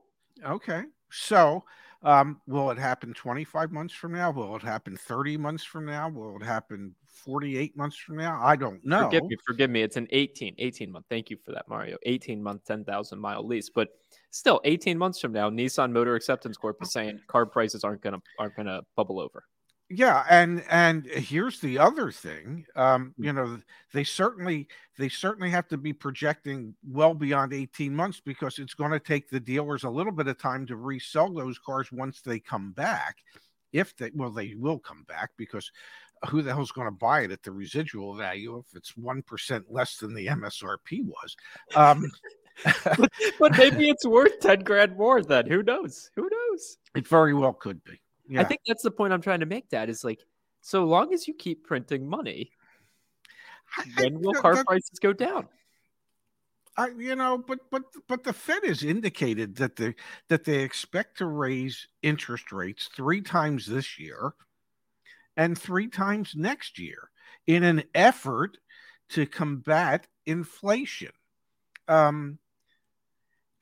Okay. 0.45 0.83
So, 1.09 1.63
um, 2.03 2.41
will 2.49 2.73
it 2.73 2.79
happen 2.79 3.15
25 3.15 3.71
months 3.71 3.95
from 3.95 4.13
now? 4.13 4.33
Will 4.33 4.57
it 4.57 4.63
happen 4.63 4.97
30 4.97 5.37
months 5.37 5.63
from 5.63 5.87
now? 5.87 6.09
Will 6.09 6.35
it 6.35 6.43
happen 6.43 6.97
48 7.05 7.77
months 7.77 7.97
from 7.97 8.17
now? 8.17 8.41
I 8.43 8.57
don't 8.57 8.85
know. 8.85 9.05
Forgive 9.05 9.23
me, 9.29 9.37
forgive 9.47 9.71
me. 9.71 9.83
It's 9.83 9.97
an 9.97 10.09
18, 10.11 10.57
18 10.59 10.91
month. 10.91 11.07
Thank 11.09 11.31
you 11.31 11.37
for 11.37 11.53
that, 11.53 11.69
Mario. 11.69 11.97
18 12.03 12.43
month, 12.43 12.65
10,000 12.65 13.21
mile 13.21 13.47
lease. 13.47 13.71
But 13.71 13.91
still, 14.33 14.61
18 14.65 14.99
months 14.99 15.21
from 15.21 15.31
now, 15.31 15.49
Nissan 15.49 15.93
Motor 15.93 16.17
Acceptance 16.17 16.57
Corp 16.57 16.83
is 16.83 16.91
saying 16.91 17.21
car 17.29 17.47
prices 17.47 17.85
aren't 17.85 18.01
gonna 18.03 18.21
aren't 18.41 18.57
gonna 18.57 18.83
bubble 18.97 19.21
over. 19.21 19.45
Yeah, 19.89 20.25
and 20.29 20.65
and 20.69 21.07
here's 21.07 21.61
the 21.61 21.79
other 21.79 22.11
thing. 22.11 22.67
Um, 22.75 23.15
Hmm. 23.17 23.25
you 23.25 23.33
know, 23.33 23.61
they 23.93 24.03
certainly 24.03 24.67
they 24.99 25.09
certainly 25.09 25.51
have 25.51 25.69
to 25.69 25.77
be 25.77 25.93
projecting 25.93 26.75
well 26.85 27.15
beyond 27.15 27.53
18 27.53 27.95
months 27.95 28.21
because 28.21 28.59
it's 28.59 28.75
going 28.75 28.91
to 28.91 28.99
take 28.99 29.29
the 29.31 29.39
dealers 29.39 29.85
a 29.85 29.91
little 29.91 30.13
bit 30.13 30.27
of 30.27 30.39
time 30.39 30.67
to 30.67 30.77
resell 30.77 31.33
those 31.33 31.59
cars 31.59 31.93
once 31.93 32.21
they 32.21 32.41
come 32.41 32.73
back. 32.73 33.19
If 33.73 33.97
they 33.97 34.11
well, 34.15 34.31
they 34.31 34.55
will 34.57 34.79
come 34.81 35.05
back 35.05 35.31
because 35.37 35.71
who 36.31 36.43
the 36.43 36.53
hell's 36.53 36.73
going 36.73 36.89
to 36.89 36.91
buy 36.91 37.21
it 37.21 37.31
at 37.31 37.43
the 37.45 37.53
residual 37.53 38.15
value 38.15 38.57
if 38.59 38.75
it's 38.75 38.97
one 38.97 39.23
percent 39.23 39.67
less 39.71 39.99
than 39.99 40.15
the 40.15 40.27
MSRP 40.27 41.05
was? 41.05 41.37
Um, 41.77 42.11
But 43.39 43.59
maybe 43.59 43.91
it's 43.91 44.07
worth 44.07 44.41
10 44.41 44.61
grand 44.61 44.97
more 44.97 45.23
then. 45.23 45.47
Who 45.47 45.63
knows? 45.63 46.11
Who 46.17 46.23
knows? 46.23 46.79
it 46.95 47.07
very 47.07 47.35
well 47.35 47.53
could 47.53 47.85
be. 47.85 48.01
Yeah. 48.29 48.41
I 48.41 48.45
think 48.45 48.63
that's 48.67 48.83
the 48.83 48.91
point 48.91 49.13
I'm 49.13 49.21
trying 49.23 49.41
to 49.41 49.47
make, 49.47 49.69
Dad, 49.69 49.89
is 49.89 50.05
like 50.05 50.21
so 50.61 50.85
long 50.85 51.13
as 51.15 51.29
you 51.29 51.35
keep 51.35 51.65
printing 51.65 52.09
money, 52.09 52.51
when 53.99 54.21
will 54.21 54.33
that- 54.33 54.43
car 54.43 54.55
that- 54.57 54.67
prices 54.67 54.99
go 55.01 55.13
down? 55.13 55.49
I, 56.79 56.89
you 56.89 57.17
know, 57.17 57.39
but 57.39 57.61
but 57.71 57.85
but 58.07 58.23
the 58.23 58.35
Fed 58.35 58.65
has 58.65 58.83
indicated 58.83 59.57
that 59.57 59.77
they 59.77 59.95
that 60.29 60.45
they 60.45 60.63
expect 60.63 61.17
to 61.19 61.27
raise 61.27 61.89
interest 62.03 62.53
rates 62.53 62.91
three 62.95 63.23
times 63.23 63.65
this 63.65 63.99
year 63.99 64.35
and 65.39 65.57
three 65.57 65.89
times 65.89 66.35
next 66.37 66.79
year 66.79 67.11
in 67.47 67.63
an 67.63 67.85
effort 67.95 68.59
to 69.11 69.25
combat 69.25 70.07
inflation. 70.27 71.13
Um, 71.89 72.39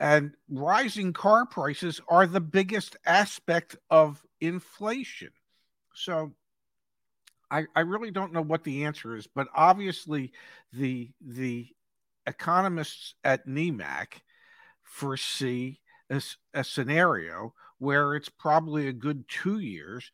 and 0.00 0.32
rising 0.48 1.12
car 1.12 1.46
prices 1.46 2.00
are 2.08 2.26
the 2.26 2.40
biggest 2.40 2.96
aspect 3.06 3.76
of 3.90 4.24
inflation. 4.40 5.30
So 5.94 6.32
I, 7.50 7.64
I 7.76 7.80
really 7.80 8.10
don't 8.10 8.32
know 8.32 8.42
what 8.42 8.64
the 8.64 8.84
answer 8.84 9.16
is, 9.16 9.26
but 9.26 9.48
obviously 9.54 10.32
the 10.72 11.10
the 11.20 11.68
economists 12.26 13.14
at 13.22 13.46
NMAC 13.46 14.22
foresee 14.82 15.80
a, 16.10 16.20
a 16.52 16.64
scenario 16.64 17.54
where 17.78 18.14
it's 18.14 18.28
probably 18.28 18.88
a 18.88 18.92
good 18.92 19.28
two 19.28 19.58
years 19.58 20.10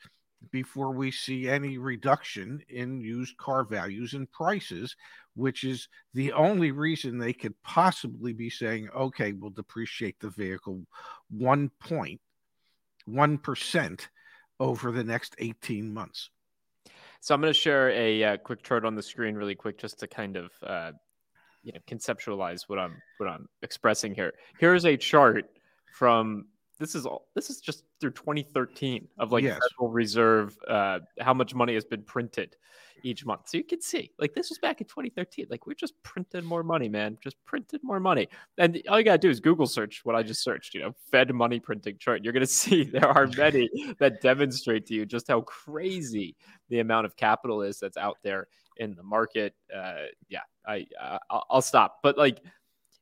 before 0.51 0.93
we 0.93 1.11
see 1.11 1.49
any 1.49 1.79
reduction 1.79 2.63
in 2.69 3.01
used 3.01 3.37
car 3.37 3.65
values 3.65 4.15
and 4.15 4.31
prices, 4.33 4.97
which 5.35 5.65
is 5.65 5.89
the 6.15 6.33
only 6.33 6.71
reason 6.73 7.19
they 7.19 7.33
could 7.33 7.55
possibly 7.63 8.33
be 8.33 8.51
saying, 8.51 8.89
okay, 8.97 9.33
we'll 9.33 9.51
depreciate 9.51 10.19
the 10.21 10.31
vehicle 10.31 10.83
one 11.31 11.71
point, 11.81 12.21
one 13.05 13.39
percent 13.39 14.09
over 14.59 14.93
the 14.93 15.05
next 15.05 15.35
18 15.39 15.93
months. 15.93 16.31
So 17.21 17.35
I'm 17.35 17.41
going 17.41 17.53
to 17.53 17.59
share 17.59 17.91
a 17.91 18.25
uh, 18.25 18.37
quick 18.39 18.63
chart 18.63 18.85
on 18.85 18.95
the 18.95 19.03
screen, 19.03 19.35
really 19.35 19.55
quick, 19.55 19.79
just 19.79 19.99
to 20.01 20.07
kind 20.07 20.37
of 20.37 20.51
uh, 20.63 20.93
you 21.63 21.73
know 21.73 21.81
conceptualize 21.89 22.63
what 22.67 22.79
I'm 22.79 22.97
what 23.19 23.29
I'm 23.29 23.47
expressing 23.63 24.15
here. 24.15 24.33
Here's 24.59 24.87
a 24.87 24.97
chart 24.97 25.47
from 25.93 26.47
this 26.81 26.95
is 26.95 27.07
all 27.07 27.29
this 27.35 27.51
is 27.51 27.61
just 27.61 27.85
through 28.01 28.11
2013 28.13 29.07
of 29.19 29.31
like 29.31 29.45
yes. 29.45 29.61
Federal 29.71 29.93
Reserve 29.93 30.57
uh, 30.67 31.01
how 31.21 31.35
much 31.35 31.55
money 31.55 31.75
has 31.75 31.85
been 31.85 32.03
printed 32.03 32.57
each 33.03 33.25
month. 33.25 33.43
So 33.49 33.59
you 33.59 33.65
can 33.65 33.81
see 33.81 34.11
like 34.19 34.35
this 34.35 34.49
was 34.49 34.59
back 34.59 34.81
in 34.81 34.87
2013. 34.87 35.47
Like 35.51 35.67
we're 35.67 35.75
just 35.75 35.95
printing 36.03 36.45
more 36.45 36.63
money, 36.63 36.89
man. 36.89 37.19
Just 37.23 37.37
printed 37.45 37.81
more 37.85 38.01
money. 38.01 38.29
And 38.59 38.83
all 38.89 38.99
you 38.99 39.05
gotta 39.05 39.19
do 39.19 39.29
is 39.29 39.41
Google 39.41 39.67
search 39.67 40.01
what 40.05 40.17
I 40.17 40.23
just 40.23 40.43
searched, 40.43 40.75
you 40.75 40.81
know, 40.81 40.95
Fed 41.11 41.33
money 41.35 41.61
printing 41.61 41.99
chart. 41.99 42.25
You're 42.25 42.33
gonna 42.33 42.47
see 42.65 42.85
there 42.85 43.09
are 43.09 43.27
many 43.37 43.69
that 43.99 44.23
demonstrate 44.23 44.87
to 44.87 44.95
you 44.95 45.05
just 45.05 45.29
how 45.29 45.43
crazy 45.43 46.35
the 46.71 46.81
amount 46.81 47.07
of 47.07 47.15
capital 47.17 47.63
is 47.63 47.79
that's 47.79 47.99
out 47.99 48.17
there 48.25 48.49
in 48.79 48.95
the 48.95 49.03
market. 49.03 49.55
Uh, 49.75 50.07
yeah, 50.31 50.41
I 50.67 50.87
uh, 51.01 51.19
I'll 51.51 51.63
stop. 51.63 51.99
But 52.03 52.17
like 52.17 52.41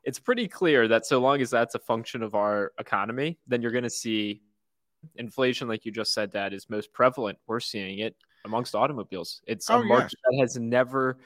it's 0.08 0.18
pretty 0.18 0.48
clear 0.48 0.88
that 0.88 1.04
so 1.04 1.18
long 1.18 1.42
as 1.42 1.50
that's 1.50 1.74
a 1.74 1.78
function 1.78 2.22
of 2.22 2.34
our 2.34 2.72
economy, 2.78 3.38
then 3.46 3.60
you're 3.60 3.70
going 3.70 3.84
to 3.84 3.90
see 3.90 4.40
inflation, 5.16 5.68
like 5.68 5.84
you 5.84 5.92
just 5.92 6.14
said, 6.14 6.32
that 6.32 6.54
is 6.54 6.70
most 6.70 6.94
prevalent. 6.94 7.36
We're 7.46 7.60
seeing 7.60 7.98
it 7.98 8.16
amongst 8.46 8.74
automobiles. 8.74 9.42
It's 9.46 9.68
oh, 9.68 9.82
a 9.82 9.84
market 9.84 10.14
yes. 10.14 10.22
that 10.24 10.40
has 10.40 10.56
never, 10.56 11.18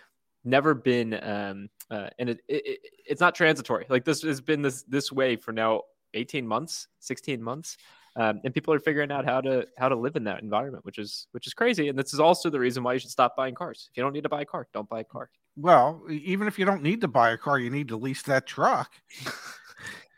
never 0.45 0.75
been, 0.75 1.15
um, 1.23 1.69
uh, 1.93 2.09
and 2.19 2.31
it, 2.31 2.41
it, 2.49 2.81
it's 3.07 3.21
not 3.21 3.37
transitory. 3.37 3.87
Like 3.89 4.05
this 4.05 4.23
has 4.23 4.41
been 4.41 4.62
this 4.62 4.83
this 4.83 5.12
way 5.12 5.37
for 5.37 5.53
now 5.53 5.83
18 6.15 6.45
months, 6.45 6.89
16 6.99 7.41
months. 7.41 7.77
Um, 8.17 8.41
and 8.43 8.53
people 8.53 8.75
are 8.75 8.81
figuring 8.81 9.12
out 9.12 9.25
how 9.25 9.41
to 9.43 9.65
how 9.79 9.91
to 9.91 9.95
live 9.95 10.17
in 10.17 10.25
that 10.25 10.43
environment, 10.43 10.85
which 10.85 10.99
is 10.99 11.29
which 11.31 11.47
is 11.47 11.55
crazy. 11.55 11.89
And 11.89 11.97
this 11.97 12.12
is 12.12 12.19
also 12.19 12.51
the 12.51 12.59
reason 12.59 12.83
why 12.83 12.95
you 12.95 12.99
should 12.99 13.11
stop 13.11 13.37
buying 13.37 13.55
cars. 13.55 13.89
If 13.93 13.97
you 13.97 14.03
don't 14.03 14.12
need 14.12 14.25
to 14.25 14.29
buy 14.29 14.43
a 14.43 14.45
car, 14.45 14.67
don't 14.75 14.89
buy 14.89 15.01
a 15.01 15.05
car. 15.05 15.31
Well, 15.57 16.03
even 16.09 16.49
if 16.49 16.59
you 16.59 16.65
don't 16.65 16.83
need 16.83 17.03
to 17.03 17.09
buy 17.09 17.31
a 17.31 17.37
car, 17.37 17.59
you 17.59 17.71
need 17.71 17.89
to 17.89 17.97
lease 17.97 18.23
that 18.23 18.47
truck. 18.47 18.91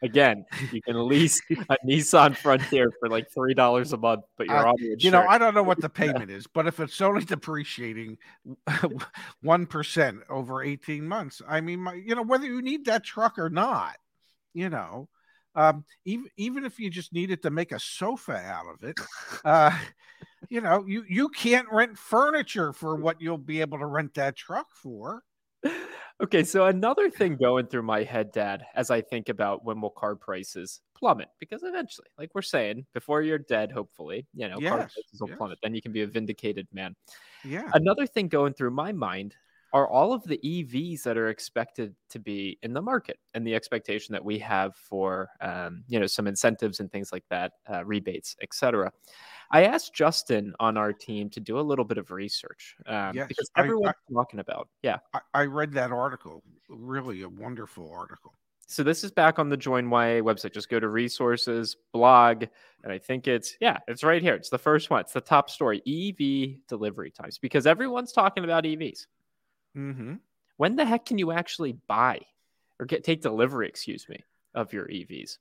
Again, 0.03 0.45
you 0.71 0.83
can 0.83 1.09
lease 1.09 1.41
a 1.71 1.77
Nissan 1.87 2.37
Frontier 2.37 2.93
for 3.01 3.09
like 3.09 3.31
three 3.33 3.55
dollars 3.55 3.95
a 3.95 3.97
month, 3.97 4.25
but 4.37 4.47
you're 4.47 4.57
uh, 4.57 4.73
on 4.73 4.77
You 4.99 5.11
know, 5.11 5.27
I 5.27 5.39
don't 5.39 5.55
know 5.55 5.63
what 5.63 5.81
the 5.81 5.89
payment 6.03 6.31
is, 6.31 6.47
but 6.47 6.67
if 6.67 6.79
it's 6.79 7.01
only 7.01 7.25
depreciating 7.25 8.19
one 9.41 9.65
percent 9.65 10.19
over 10.29 10.63
eighteen 10.63 11.09
months, 11.09 11.41
I 11.49 11.63
mean, 11.63 11.81
my, 11.81 11.95
you 11.95 12.15
know, 12.15 12.23
whether 12.23 12.45
you 12.45 12.61
need 12.61 12.85
that 12.85 13.03
truck 13.03 13.39
or 13.39 13.49
not, 13.49 13.97
you 14.53 14.69
know, 14.69 15.09
um, 15.55 15.85
even 16.05 16.29
even 16.37 16.65
if 16.65 16.79
you 16.79 16.91
just 16.91 17.13
needed 17.13 17.43
to 17.43 17.51
make 17.51 17.73
a 17.73 17.79
sofa 17.79 18.37
out 18.37 18.67
of 18.67 18.89
it, 18.89 18.99
uh, 19.45 19.77
you 20.49 20.61
know, 20.61 20.85
you 20.87 21.05
you 21.09 21.29
can't 21.29 21.69
rent 21.71 21.99
furniture 21.99 22.73
for 22.73 22.97
what 22.97 23.21
you'll 23.21 23.39
be 23.39 23.61
able 23.61 23.79
to 23.79 23.87
rent 23.87 24.15
that 24.15 24.37
truck 24.37 24.69
for. 24.75 25.23
Okay, 26.23 26.45
so 26.45 26.67
another 26.67 27.11
thing 27.11 27.37
going 27.37 27.67
through 27.67 27.83
my 27.83 28.05
head, 28.05 28.31
Dad, 28.31 28.65
as 28.77 28.91
I 28.91 29.01
think 29.01 29.29
about 29.29 29.65
when 29.65 29.81
will 29.81 29.91
car 29.91 30.15
prices 30.15 30.81
plummet, 30.97 31.29
because 31.41 31.65
eventually, 31.65 32.07
like 32.17 32.31
we're 32.35 32.43
saying, 32.43 32.87
before 32.95 33.23
you're 33.23 33.39
dead, 33.39 33.73
hopefully, 33.73 34.25
you 34.33 34.49
know, 34.49 34.59
yes, 34.61 34.71
car 34.71 34.79
prices 34.79 35.21
will 35.21 35.29
yes. 35.29 35.37
plummet. 35.37 35.59
Then 35.61 35.75
you 35.75 35.83
can 35.83 35.91
be 35.91 36.03
a 36.03 36.07
vindicated 36.07 36.69
man. 36.73 36.95
Yeah. 37.45 37.69
Another 37.75 38.07
thing 38.07 38.29
going 38.29 38.55
through 38.55 38.71
my 38.71 38.93
mind 38.93 39.35
are 39.75 39.89
all 39.89 40.13
of 40.13 40.23
the 40.23 40.39
EVs 40.39 41.03
that 41.03 41.19
are 41.19 41.29
expected 41.29 41.97
to 42.09 42.21
be 42.21 42.57
in 42.63 42.73
the 42.73 42.81
market 42.81 43.19
and 43.35 43.45
the 43.45 43.57
expectation 43.57 44.13
that 44.13 44.25
we 44.25 44.39
have 44.39 44.75
for 44.77 45.29
um, 45.41 45.83
you 45.89 45.99
know 45.99 46.07
some 46.07 46.29
incentives 46.29 46.79
and 46.79 46.91
things 46.91 47.11
like 47.13 47.25
that, 47.29 47.53
uh, 47.69 47.85
rebates, 47.85 48.37
etc. 48.41 48.91
I 49.51 49.65
asked 49.65 49.93
Justin 49.93 50.55
on 50.61 50.77
our 50.77 50.93
team 50.93 51.29
to 51.31 51.41
do 51.41 51.59
a 51.59 51.61
little 51.61 51.85
bit 51.85 51.99
of 51.99 52.13
research 52.13 52.77
um, 52.87 53.15
yes, 53.15 53.27
because 53.27 53.51
everyone's 53.57 53.97
I, 54.09 54.13
I, 54.13 54.15
talking 54.15 54.41
about. 54.41 54.69
Yeah, 54.83 54.99
I, 55.13 55.21
I 55.35 55.45
read 55.47 55.73
that 55.73 55.91
article. 55.91 56.45
Really, 56.69 57.23
a 57.23 57.29
wonderful 57.29 57.91
article. 57.93 58.33
So 58.69 58.83
this 58.85 59.05
is 59.05 59.11
back 59.11 59.39
on 59.39 59.49
the 59.49 59.57
Join 59.57 59.87
YAA 59.87 60.23
website. 60.23 60.55
Just 60.55 60.71
go 60.71 60.81
to 60.81 60.89
resources, 60.89 61.77
blog, 61.93 62.45
and 62.85 62.93
I 62.93 62.99
think 62.99 63.27
it's 63.27 63.57
yeah, 63.61 63.79
it's 63.89 64.05
right 64.05 64.23
here. 64.23 64.35
It's 64.35 64.51
the 64.51 64.59
first 64.59 64.89
one. 64.89 65.01
It's 65.01 65.13
the 65.13 65.21
top 65.21 65.51
story: 65.51 65.83
EV 65.85 66.61
delivery 66.69 67.11
times, 67.11 67.39
because 67.39 67.67
everyone's 67.67 68.13
talking 68.13 68.45
about 68.45 68.63
EVs. 68.63 69.07
Mm-hmm. 69.77 70.15
When 70.57 70.77
the 70.77 70.85
heck 70.85 71.07
can 71.07 71.19
you 71.19 71.33
actually 71.33 71.73
buy 71.89 72.21
or 72.79 72.87
get 72.87 73.05
take 73.05 73.23
delivery, 73.23 73.69
excuse 73.69 74.09
me, 74.09 74.25
of 74.55 74.73
your 74.73 74.87
EVs? 74.87 75.39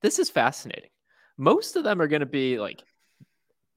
This 0.00 0.18
is 0.18 0.30
fascinating. 0.30 0.90
Most 1.36 1.76
of 1.76 1.84
them 1.84 2.00
are 2.00 2.08
going 2.08 2.20
to 2.20 2.26
be 2.26 2.58
like 2.58 2.82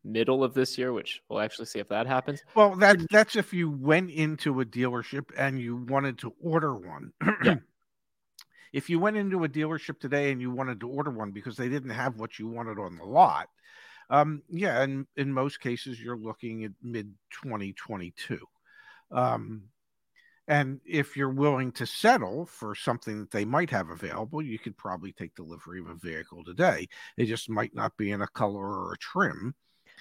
middle 0.03 0.43
of 0.43 0.53
this 0.53 0.77
year, 0.77 0.93
which 0.93 1.22
we'll 1.29 1.39
actually 1.39 1.65
see 1.65 1.79
if 1.79 1.89
that 1.89 2.07
happens. 2.07 2.41
Well, 2.55 2.75
that 2.77 3.00
that's 3.12 3.36
if 3.36 3.53
you 3.53 3.69
went 3.69 4.10
into 4.10 4.62
a 4.62 4.65
dealership 4.65 5.25
and 5.38 5.60
you 5.60 5.75
wanted 5.75 6.19
to 6.19 6.34
order 6.41 6.74
one. 6.74 7.12
yeah. 7.43 7.55
If 8.74 8.89
you 8.89 9.00
went 9.00 9.17
into 9.17 9.43
a 9.43 9.50
dealership 9.50 10.00
today 10.00 10.31
and 10.31 10.41
you 10.41 10.51
wanted 10.51 10.81
to 10.81 10.89
order 10.89 11.12
one 11.12 11.31
because 11.31 11.55
they 11.55 11.69
didn't 11.69 11.91
have 11.91 12.17
what 12.17 12.38
you 12.38 12.48
wanted 12.48 12.79
on 12.79 12.98
the 12.98 13.05
lot, 13.05 13.48
um, 14.10 14.41
yeah, 14.50 14.81
and 14.81 15.07
in 15.15 15.31
most 15.31 15.60
cases 15.60 16.01
you're 16.01 16.17
looking 16.17 16.63
at 16.63 16.72
mid 16.81 17.13
2022. 17.31 18.39
Um, 19.11 19.63
and 20.47 20.79
if 20.85 21.17
you're 21.17 21.29
willing 21.29 21.73
to 21.73 21.85
settle 21.85 22.45
for 22.45 22.73
something 22.73 23.19
that 23.19 23.31
they 23.31 23.43
might 23.43 23.69
have 23.69 23.89
available, 23.89 24.41
you 24.41 24.57
could 24.57 24.77
probably 24.77 25.11
take 25.11 25.35
delivery 25.35 25.79
of 25.79 25.89
a 25.89 25.95
vehicle 25.95 26.43
today. 26.45 26.87
It 27.17 27.25
just 27.25 27.49
might 27.49 27.75
not 27.75 27.97
be 27.97 28.11
in 28.11 28.21
a 28.21 28.27
color 28.27 28.65
or 28.65 28.93
a 28.93 28.97
trim. 28.97 29.55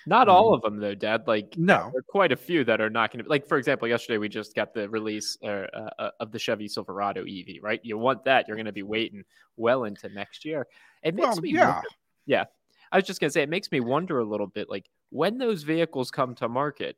Not 0.09 0.29
all 0.29 0.51
um, 0.51 0.55
of 0.55 0.63
them, 0.63 0.79
though, 0.79 0.95
Dad. 0.95 1.25
Like, 1.27 1.57
no, 1.57 1.91
there 1.93 1.99
are 1.99 2.05
quite 2.07 2.31
a 2.31 2.37
few 2.37 2.63
that 2.65 2.81
are 2.81 2.91
not 2.91 3.13
going 3.13 3.25
to. 3.25 3.29
Like, 3.29 3.49
for 3.49 3.59
example, 3.59 3.89
yesterday 3.89 4.19
we 4.19 4.29
just 4.29 4.55
got 4.55 4.73
the 4.73 4.89
release 4.89 5.37
uh, 5.43 5.67
uh, 5.99 6.11
of 6.21 6.31
the 6.31 6.39
Chevy 6.39 6.69
Silverado 6.69 7.23
EV. 7.23 7.57
Right? 7.61 7.81
You 7.83 7.99
want 7.99 8.25
that? 8.25 8.47
You're 8.47 8.57
going 8.57 8.67
to 8.67 8.73
be 8.73 8.85
waiting 8.85 9.25
well 9.57 9.83
into 9.83 10.09
next 10.09 10.45
year. 10.45 10.69
It 11.03 11.17
makes 11.17 11.29
well, 11.29 11.41
me, 11.41 11.51
yeah, 11.51 11.75
wonder, 11.75 11.89
yeah. 12.27 12.45
I 12.93 12.99
was 12.99 13.05
just 13.05 13.21
going 13.21 13.31
to 13.31 13.33
say, 13.33 13.43
it 13.43 13.49
makes 13.49 13.73
me 13.73 13.81
wonder 13.81 14.21
a 14.21 14.25
little 14.25 14.47
bit, 14.47 14.71
like 14.71 14.89
when 15.11 15.39
those 15.39 15.65
vehicles 15.65 16.13
come 16.13 16.37
to 16.37 16.49
market, 16.49 16.97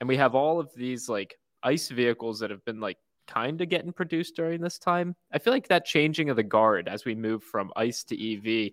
and 0.00 0.08
we 0.08 0.18
have 0.18 0.34
all 0.34 0.60
of 0.60 0.70
these 0.74 1.08
like 1.08 1.38
ICE 1.62 1.88
vehicles 1.88 2.38
that 2.40 2.50
have 2.50 2.64
been 2.64 2.80
like 2.80 2.98
kind 3.26 3.60
of 3.60 3.68
getting 3.68 3.92
produced 3.92 4.36
during 4.36 4.60
this 4.60 4.78
time. 4.78 5.14
I 5.32 5.38
feel 5.38 5.52
like 5.52 5.68
that 5.68 5.84
changing 5.84 6.30
of 6.30 6.36
the 6.36 6.42
guard 6.42 6.88
as 6.88 7.04
we 7.04 7.14
move 7.14 7.42
from 7.42 7.72
ICE 7.76 8.02
to 8.04 8.34
EV, 8.34 8.72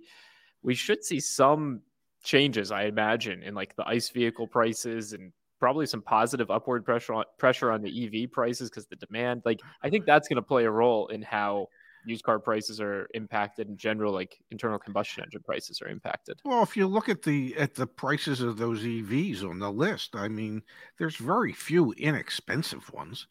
we 0.64 0.74
should 0.74 1.04
see 1.04 1.20
some 1.20 1.82
changes, 2.24 2.72
I 2.72 2.84
imagine, 2.84 3.44
in 3.44 3.54
like 3.54 3.76
the 3.76 3.88
ICE 3.88 4.10
vehicle 4.10 4.48
prices 4.48 5.14
and 5.14 5.32
probably 5.60 5.86
some 5.86 6.02
positive 6.02 6.52
upward 6.52 6.86
pressure 6.86 7.14
on 7.14 7.24
pressure 7.38 7.72
on 7.72 7.82
the 7.82 8.24
EV 8.24 8.32
prices 8.32 8.70
because 8.70 8.86
the 8.88 8.96
demand. 8.96 9.42
Like 9.46 9.60
I 9.82 9.90
think 9.90 10.06
that's 10.06 10.28
going 10.28 10.38
to 10.38 10.42
play 10.42 10.66
a 10.66 10.72
role 10.72 11.08
in 11.08 11.22
how 11.22 11.68
used 12.08 12.24
car 12.24 12.40
prices 12.40 12.80
are 12.80 13.08
impacted 13.14 13.68
in 13.68 13.78
general 13.78 14.14
like 14.14 14.38
internal 14.50 14.80
combustion 14.80 15.24
engine 15.24 15.42
prices 15.44 15.82
are 15.82 15.88
impacted. 15.90 16.42
Well 16.46 16.64
if 16.64 16.78
you 16.78 16.88
look 16.88 17.10
at 17.10 17.22
the 17.22 17.56
at 17.58 17.76
the 17.76 17.86
prices 17.88 18.42
of 18.42 18.58
those 18.58 18.82
evs 18.84 19.44
on 19.44 19.60
the 19.60 19.72
list 19.72 20.16
i 20.16 20.28
mean 20.28 20.64
there's 20.98 21.18
very 21.18 21.54
few 21.54 21.92
inexpensive 21.94 22.92
ones. 22.94 23.28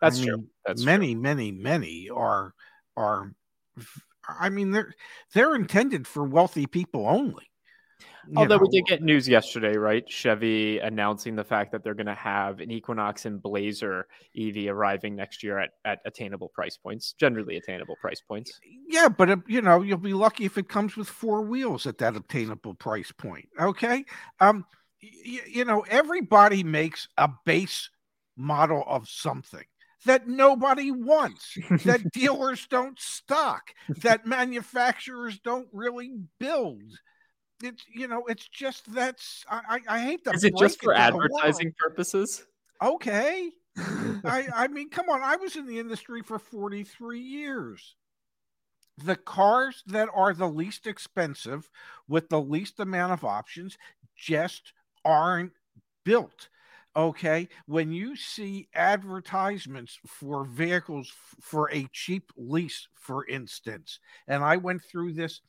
That's 0.00 0.20
I 0.20 0.24
true 0.26 0.44
that's 0.64 0.84
many 0.84 1.14
true. 1.14 1.22
many 1.22 1.50
many 1.50 2.08
are 2.10 2.54
are 2.96 3.32
i 4.28 4.48
mean 4.48 4.70
they're 4.70 4.94
they're 5.32 5.54
intended 5.56 6.06
for 6.06 6.24
wealthy 6.24 6.66
people 6.66 7.06
only 7.08 7.47
Although 8.36 8.56
know. 8.56 8.62
we 8.70 8.78
did 8.80 8.86
get 8.86 9.02
news 9.02 9.28
yesterday, 9.28 9.76
right? 9.76 10.04
Chevy 10.08 10.78
announcing 10.78 11.36
the 11.36 11.44
fact 11.44 11.72
that 11.72 11.82
they're 11.82 11.94
going 11.94 12.06
to 12.06 12.14
have 12.14 12.60
an 12.60 12.70
Equinox 12.70 13.24
and 13.26 13.40
Blazer 13.42 14.06
EV 14.38 14.66
arriving 14.68 15.16
next 15.16 15.42
year 15.42 15.58
at, 15.58 15.70
at 15.84 16.00
attainable 16.04 16.48
price 16.48 16.76
points, 16.76 17.12
generally 17.12 17.56
attainable 17.56 17.96
price 17.96 18.20
points. 18.20 18.58
Yeah, 18.88 19.08
but 19.08 19.30
uh, 19.30 19.36
you 19.46 19.62
know, 19.62 19.82
you'll 19.82 19.98
be 19.98 20.14
lucky 20.14 20.44
if 20.44 20.58
it 20.58 20.68
comes 20.68 20.96
with 20.96 21.08
four 21.08 21.42
wheels 21.42 21.86
at 21.86 21.98
that 21.98 22.16
attainable 22.16 22.74
price 22.74 23.12
point. 23.12 23.48
Okay, 23.60 24.04
um, 24.40 24.64
y- 25.02 25.40
you 25.46 25.64
know, 25.64 25.84
everybody 25.88 26.62
makes 26.64 27.08
a 27.16 27.30
base 27.44 27.88
model 28.36 28.84
of 28.86 29.08
something. 29.08 29.64
that 30.04 30.28
nobody 30.28 30.92
wants, 30.92 31.56
that 31.84 32.10
dealers 32.12 32.66
don't 32.70 33.00
stock, 33.00 33.72
that 33.88 34.26
manufacturers 34.26 35.40
don't 35.40 35.68
really 35.72 36.12
build. 36.38 36.82
It's 37.62 37.84
you 37.92 38.06
know, 38.06 38.24
it's 38.26 38.48
just 38.48 38.92
that's 38.92 39.44
I 39.50 39.80
I, 39.88 40.00
hate 40.00 40.24
that. 40.24 40.34
Is 40.34 40.44
it 40.44 40.56
just 40.56 40.82
for 40.82 40.94
advertising 40.94 41.72
purposes? 41.78 42.46
Okay. 42.82 43.50
I 43.76 44.46
I 44.54 44.68
mean, 44.68 44.90
come 44.90 45.08
on. 45.08 45.22
I 45.22 45.36
was 45.36 45.56
in 45.56 45.66
the 45.66 45.78
industry 45.78 46.22
for 46.22 46.38
43 46.38 47.20
years. 47.20 47.96
The 49.04 49.16
cars 49.16 49.82
that 49.86 50.08
are 50.14 50.34
the 50.34 50.48
least 50.48 50.86
expensive 50.86 51.68
with 52.08 52.28
the 52.28 52.40
least 52.40 52.80
amount 52.80 53.12
of 53.12 53.24
options 53.24 53.76
just 54.16 54.72
aren't 55.04 55.52
built. 56.04 56.48
Okay. 56.96 57.48
When 57.66 57.92
you 57.92 58.16
see 58.16 58.68
advertisements 58.74 59.98
for 60.06 60.44
vehicles 60.44 61.12
for 61.40 61.70
a 61.72 61.88
cheap 61.92 62.32
lease, 62.36 62.88
for 62.94 63.26
instance, 63.26 63.98
and 64.26 64.44
I 64.44 64.56
went 64.56 64.82
through 64.82 65.12
this 65.12 65.40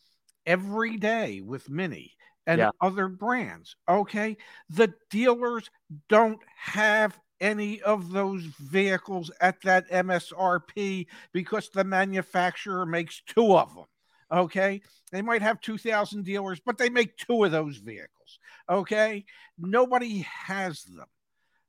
every 0.46 0.98
day 0.98 1.42
with 1.42 1.70
Mini 1.70 2.14
and 2.48 2.60
Yeah. 2.60 2.72
other 2.82 3.08
brands. 3.08 3.76
Okay. 3.88 4.38
The 4.70 4.94
dealers 5.10 5.70
don't 6.08 6.40
have 6.56 7.20
any 7.40 7.82
of 7.82 8.12
those 8.12 8.44
vehicles 8.44 9.32
at 9.40 9.62
that 9.62 9.90
MSRP 9.90 11.08
because 11.32 11.70
the 11.70 11.84
manufacturer 11.84 12.86
makes 12.86 13.22
two 13.22 13.58
of 13.58 13.74
them. 13.76 13.86
Okay. 14.32 14.82
They 15.12 15.22
might 15.22 15.42
have 15.42 15.62
2,000 15.62 16.24
dealers, 16.24 16.60
but 16.66 16.78
they 16.78 16.90
make 16.90 17.18
two 17.18 17.44
of 17.44 17.52
those 17.52 17.78
vehicles. 17.78 18.40
Okay. 18.70 19.26
Nobody 19.58 20.20
has 20.20 20.84
them. 20.84 21.08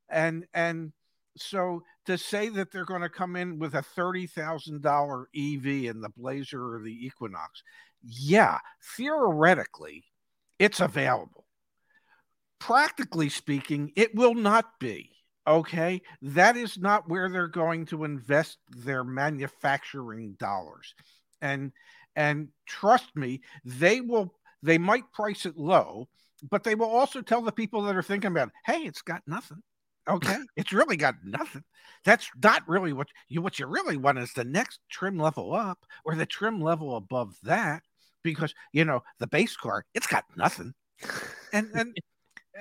And, 0.08 0.46
and, 0.52 0.92
so 1.36 1.82
to 2.06 2.18
say 2.18 2.48
that 2.48 2.72
they're 2.72 2.84
going 2.84 3.02
to 3.02 3.08
come 3.08 3.36
in 3.36 3.58
with 3.58 3.74
a 3.74 3.84
$30,000 3.96 5.24
EV 5.34 5.90
in 5.90 6.00
the 6.00 6.10
Blazer 6.16 6.74
or 6.74 6.82
the 6.82 7.06
Equinox, 7.06 7.62
yeah, 8.02 8.58
theoretically, 8.96 10.04
it's 10.58 10.80
available. 10.80 11.46
Practically 12.58 13.28
speaking, 13.28 13.92
it 13.96 14.14
will 14.14 14.34
not 14.34 14.78
be. 14.78 15.10
Okay. 15.46 16.02
That 16.22 16.56
is 16.56 16.78
not 16.78 17.08
where 17.08 17.28
they're 17.28 17.48
going 17.48 17.86
to 17.86 18.04
invest 18.04 18.58
their 18.68 19.04
manufacturing 19.04 20.36
dollars. 20.38 20.94
And 21.40 21.72
and 22.16 22.48
trust 22.66 23.16
me, 23.16 23.40
they 23.64 24.00
will 24.00 24.34
they 24.62 24.78
might 24.78 25.10
price 25.12 25.46
it 25.46 25.56
low, 25.56 26.08
but 26.50 26.64
they 26.64 26.74
will 26.74 26.90
also 26.90 27.22
tell 27.22 27.40
the 27.40 27.52
people 27.52 27.82
that 27.82 27.96
are 27.96 28.02
thinking 28.02 28.30
about, 28.30 28.48
it, 28.48 28.54
hey, 28.66 28.80
it's 28.80 29.02
got 29.02 29.22
nothing. 29.26 29.62
Okay. 30.08 30.36
it's 30.56 30.72
really 30.72 30.96
got 30.96 31.16
nothing. 31.24 31.64
That's 32.04 32.28
not 32.42 32.66
really 32.68 32.92
what 32.92 33.08
you 33.28 33.42
what 33.42 33.58
you 33.58 33.66
really 33.66 33.96
want 33.96 34.18
is 34.18 34.32
the 34.32 34.44
next 34.44 34.80
trim 34.90 35.18
level 35.18 35.54
up 35.54 35.84
or 36.04 36.14
the 36.14 36.26
trim 36.26 36.60
level 36.60 36.96
above 36.96 37.36
that 37.42 37.82
because 38.22 38.54
you 38.72 38.84
know 38.84 39.02
the 39.18 39.26
base 39.26 39.56
car 39.56 39.84
it's 39.94 40.06
got 40.06 40.24
nothing 40.36 40.72
and 41.52 41.68
and 41.74 41.96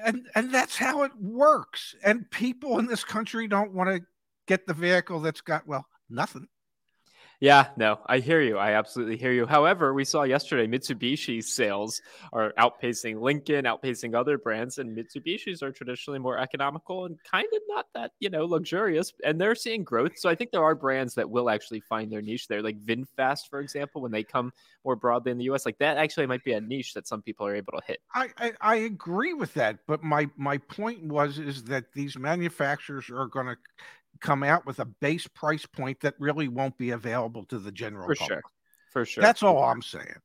and 0.05 0.27
and 0.35 0.53
that's 0.53 0.77
how 0.77 1.03
it 1.03 1.11
works 1.19 1.95
and 2.03 2.29
people 2.31 2.79
in 2.79 2.85
this 2.85 3.03
country 3.03 3.47
don't 3.47 3.73
want 3.73 3.89
to 3.89 4.01
get 4.47 4.65
the 4.67 4.73
vehicle 4.73 5.19
that's 5.19 5.41
got 5.41 5.67
well 5.67 5.85
nothing 6.09 6.47
Yeah, 7.41 7.67
no, 7.77 7.99
I 8.05 8.19
hear 8.19 8.41
you. 8.41 8.57
I 8.57 8.73
absolutely 8.73 9.15
hear 9.15 9.31
you. 9.31 9.45
However, 9.45 9.93
we 9.93 10.03
saw 10.03 10.23
yesterday 10.23 10.67
Mitsubishi's 10.67 11.53
sales 11.53 12.01
are 12.33 12.51
outpacing 12.59 13.21
Lincoln, 13.21 13.63
outpacing 13.63 14.13
other 14.13 14.37
brands, 14.37 14.77
and 14.77 14.97
Mitsubishi's 14.97 15.63
are 15.63 15.71
traditionally 15.71 16.19
more 16.19 16.37
economical 16.37 17.05
and 17.05 17.17
kind 17.23 17.47
of 17.53 17.61
not 17.69 17.85
that, 17.93 18.11
you 18.19 18.29
know, 18.29 18.43
luxurious. 18.43 19.13
And 19.23 19.39
they're 19.39 19.55
seeing 19.55 19.85
growth. 19.85 20.17
So 20.17 20.29
I 20.29 20.35
think 20.35 20.51
there 20.51 20.63
are 20.63 20.75
brands 20.75 21.15
that 21.15 21.29
will 21.29 21.49
actually 21.49 21.79
find 21.79 22.11
their 22.11 22.21
niche 22.21 22.49
there, 22.49 22.61
like 22.61 22.77
VinFast, 22.83 23.49
for 23.49 23.61
example, 23.61 24.01
when 24.01 24.11
they 24.11 24.23
come 24.25 24.51
more 24.83 24.97
broadly 24.97 25.31
in 25.31 25.37
the 25.37 25.45
US. 25.45 25.65
Like 25.65 25.77
that 25.77 25.95
actually 25.95 26.25
might 26.25 26.43
be 26.43 26.51
a 26.53 26.61
niche 26.61 26.93
that 26.95 27.07
some 27.07 27.21
people 27.21 27.47
are 27.47 27.55
able 27.55 27.71
to 27.71 27.81
hit. 27.87 27.99
I, 28.13 28.29
I 28.37 28.53
i 28.61 28.75
agree 28.75 29.33
with 29.33 29.53
that 29.53 29.79
but 29.87 30.03
my 30.03 30.27
my 30.35 30.57
point 30.57 31.03
was 31.03 31.37
is 31.39 31.63
that 31.65 31.93
these 31.93 32.17
manufacturers 32.17 33.09
are 33.09 33.27
going 33.27 33.45
to 33.47 33.55
come 34.21 34.43
out 34.43 34.65
with 34.65 34.79
a 34.79 34.85
base 34.85 35.27
price 35.27 35.65
point 35.65 35.99
that 36.01 36.15
really 36.19 36.47
won't 36.47 36.77
be 36.77 36.91
available 36.91 37.45
to 37.45 37.59
the 37.59 37.71
general 37.71 38.07
For 38.07 38.15
public. 38.15 38.29
sure. 38.29 38.41
For 38.91 39.05
sure. 39.05 39.21
that's 39.21 39.43
all 39.43 39.63
i'm 39.63 39.81
saying 39.81 40.15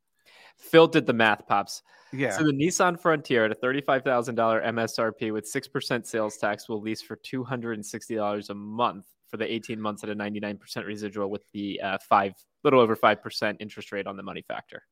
Phil 0.57 0.87
did 0.87 1.05
the 1.07 1.13
math, 1.13 1.47
Pops. 1.49 1.83
yeah 2.13 2.31
So 2.31 2.45
the 2.45 2.53
Nissan 2.53 2.99
Frontier 2.99 3.45
at 3.45 3.51
a 3.51 3.57
$35,000 3.57 4.05
MSRP 4.37 5.33
with 5.33 5.53
6% 5.53 6.07
sales 6.07 6.37
tax 6.37 6.69
will 6.69 6.81
lease 6.81 7.03
for 7.03 7.17
$260 7.17 8.51
a 8.51 8.55
month 8.55 9.05
for 9.29 9.37
the 9.37 9.53
18 9.53 9.81
months 9.81 10.05
at 10.05 10.11
a 10.11 10.15
99% 10.15 10.87
residual 10.87 11.29
with 11.29 11.43
the 11.53 11.81
uh, 11.83 11.99
five, 12.09 12.35
little 12.63 12.79
over 12.81 12.95
5% 12.95 13.57
interest 13.59 13.91
rate 13.91 14.07
on 14.07 14.17
the 14.17 14.23
money 14.23 14.43
factor. 14.47 14.83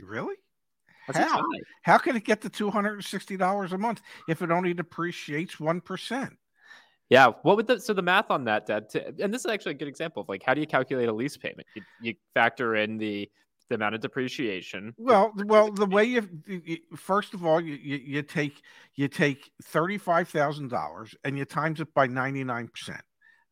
really 0.00 0.36
That's 1.06 1.18
How? 1.30 1.44
how 1.82 1.98
can 1.98 2.16
it 2.16 2.24
get 2.24 2.40
to 2.40 2.48
$260 2.50 3.72
a 3.72 3.78
month 3.78 4.00
if 4.28 4.40
it 4.40 4.50
only 4.50 4.72
depreciates 4.72 5.56
1% 5.56 6.30
Yeah. 7.12 7.32
What 7.42 7.56
would 7.56 7.66
the, 7.66 7.78
so 7.78 7.92
the 7.92 8.02
math 8.02 8.30
on 8.30 8.44
that, 8.44 8.66
Dad, 8.66 8.88
to, 8.90 9.06
and 9.22 9.32
this 9.32 9.44
is 9.44 9.50
actually 9.50 9.72
a 9.72 9.78
good 9.78 9.88
example 9.88 10.22
of 10.22 10.28
like, 10.28 10.42
how 10.42 10.54
do 10.54 10.60
you 10.60 10.66
calculate 10.66 11.08
a 11.08 11.12
lease 11.12 11.36
payment? 11.36 11.66
You, 11.74 11.82
you 12.00 12.14
factor 12.34 12.76
in 12.76 12.98
the, 12.98 13.30
the 13.68 13.76
amount 13.76 13.94
of 13.94 14.00
depreciation. 14.00 14.92
Well, 14.98 15.32
well, 15.46 15.72
the 15.72 15.86
way 15.86 16.04
you, 16.04 16.28
you 16.46 16.78
first 16.96 17.32
of 17.32 17.46
all, 17.46 17.60
you, 17.60 17.74
you, 17.74 17.96
you 17.96 18.22
take 18.22 18.60
you 18.96 19.08
take 19.08 19.50
thirty 19.62 19.96
five 19.96 20.28
thousand 20.28 20.68
dollars 20.68 21.14
and 21.24 21.38
you 21.38 21.46
times 21.46 21.80
it 21.80 21.94
by 21.94 22.06
ninety 22.06 22.44
nine 22.44 22.68
percent, 22.68 23.00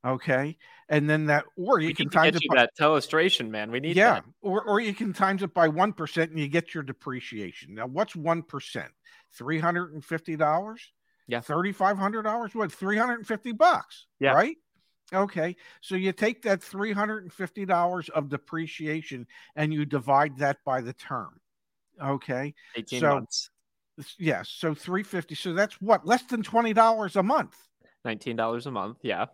okay, 0.07 0.59
and 0.91 1.09
then 1.09 1.27
that, 1.27 1.45
or 1.57 1.81
you 1.81 1.87
We 1.89 1.95
can 1.95 2.11
times 2.11 2.37
it 2.37 2.43
by 2.51 2.57
that 2.57 2.71
illustration, 2.81 3.51
man. 3.51 3.71
We 3.71 3.81
need 3.81 3.97
yeah, 3.97 4.15
that. 4.15 4.25
or 4.43 4.63
or 4.63 4.81
you 4.81 4.93
can 4.93 5.15
times 5.15 5.43
it 5.43 5.55
by 5.55 5.69
one 5.69 5.95
percent 5.95 6.33
and 6.33 6.41
you 6.41 6.49
get 6.49 6.75
your 6.75 6.83
depreciation. 6.83 7.77
Now, 7.77 7.87
what's 7.87 8.15
one 8.15 8.43
percent? 8.43 8.91
Three 9.33 9.61
hundred 9.61 9.95
and 9.95 10.05
fifty 10.05 10.37
dollars. 10.37 10.93
Yeah. 11.31 11.41
thirty 11.41 11.73
five 11.73 11.97
hundred 11.99 12.23
dollars. 12.23 12.55
What? 12.55 12.73
Three 12.73 12.97
hundred 12.97 13.15
and 13.19 13.27
fifty 13.27 13.53
bucks. 13.53 14.07
Yeah. 14.19 14.33
right. 14.33 14.57
Okay, 15.13 15.57
so 15.81 15.97
you 15.97 16.13
take 16.13 16.43
that 16.43 16.63
three 16.63 16.93
hundred 16.93 17.25
and 17.25 17.33
fifty 17.33 17.65
dollars 17.65 18.09
of 18.11 18.29
depreciation 18.29 19.27
and 19.57 19.73
you 19.73 19.85
divide 19.85 20.39
that 20.39 20.59
by 20.65 20.81
the 20.81 20.93
term. 20.93 21.41
Okay, 22.01 22.55
18 22.77 23.01
So- 23.01 23.15
months, 23.15 23.51
Yes. 24.19 24.49
So 24.49 24.73
350. 24.73 25.35
So 25.35 25.53
that's 25.53 25.75
what 25.81 26.07
less 26.07 26.23
than 26.23 26.43
$20 26.43 27.17
a 27.17 27.23
month 27.23 27.55
$19 28.07 28.67
a 28.67 28.71
month. 28.71 28.97
Yeah. 29.03 29.27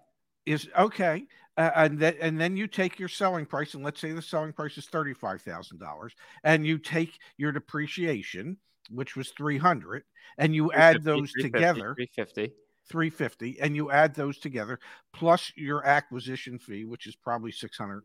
is 0.44 0.68
okay. 0.76 1.26
Uh, 1.56 1.70
and 1.76 1.98
then 2.00 2.14
and 2.20 2.40
then 2.40 2.56
you 2.56 2.66
take 2.66 2.98
your 2.98 3.08
selling 3.08 3.46
price 3.46 3.74
and 3.74 3.84
let's 3.84 4.00
say 4.00 4.10
the 4.12 4.20
selling 4.22 4.52
price 4.52 4.76
is 4.76 4.86
$35,000 4.86 6.10
and 6.42 6.66
you 6.66 6.78
take 6.78 7.18
your 7.36 7.52
depreciation 7.52 8.56
which 8.90 9.16
was 9.16 9.30
300 9.30 10.02
and 10.38 10.54
you 10.54 10.72
add 10.72 11.02
those 11.02 11.30
350, 11.32 11.42
together 11.42 11.94
350. 11.94 12.54
350 12.88 13.60
and 13.60 13.74
you 13.74 13.90
add 13.90 14.14
those 14.14 14.38
together 14.38 14.78
plus 15.12 15.52
your 15.56 15.84
acquisition 15.84 16.58
fee 16.58 16.84
which 16.84 17.06
is 17.06 17.16
probably 17.16 17.50
$695 17.50 18.00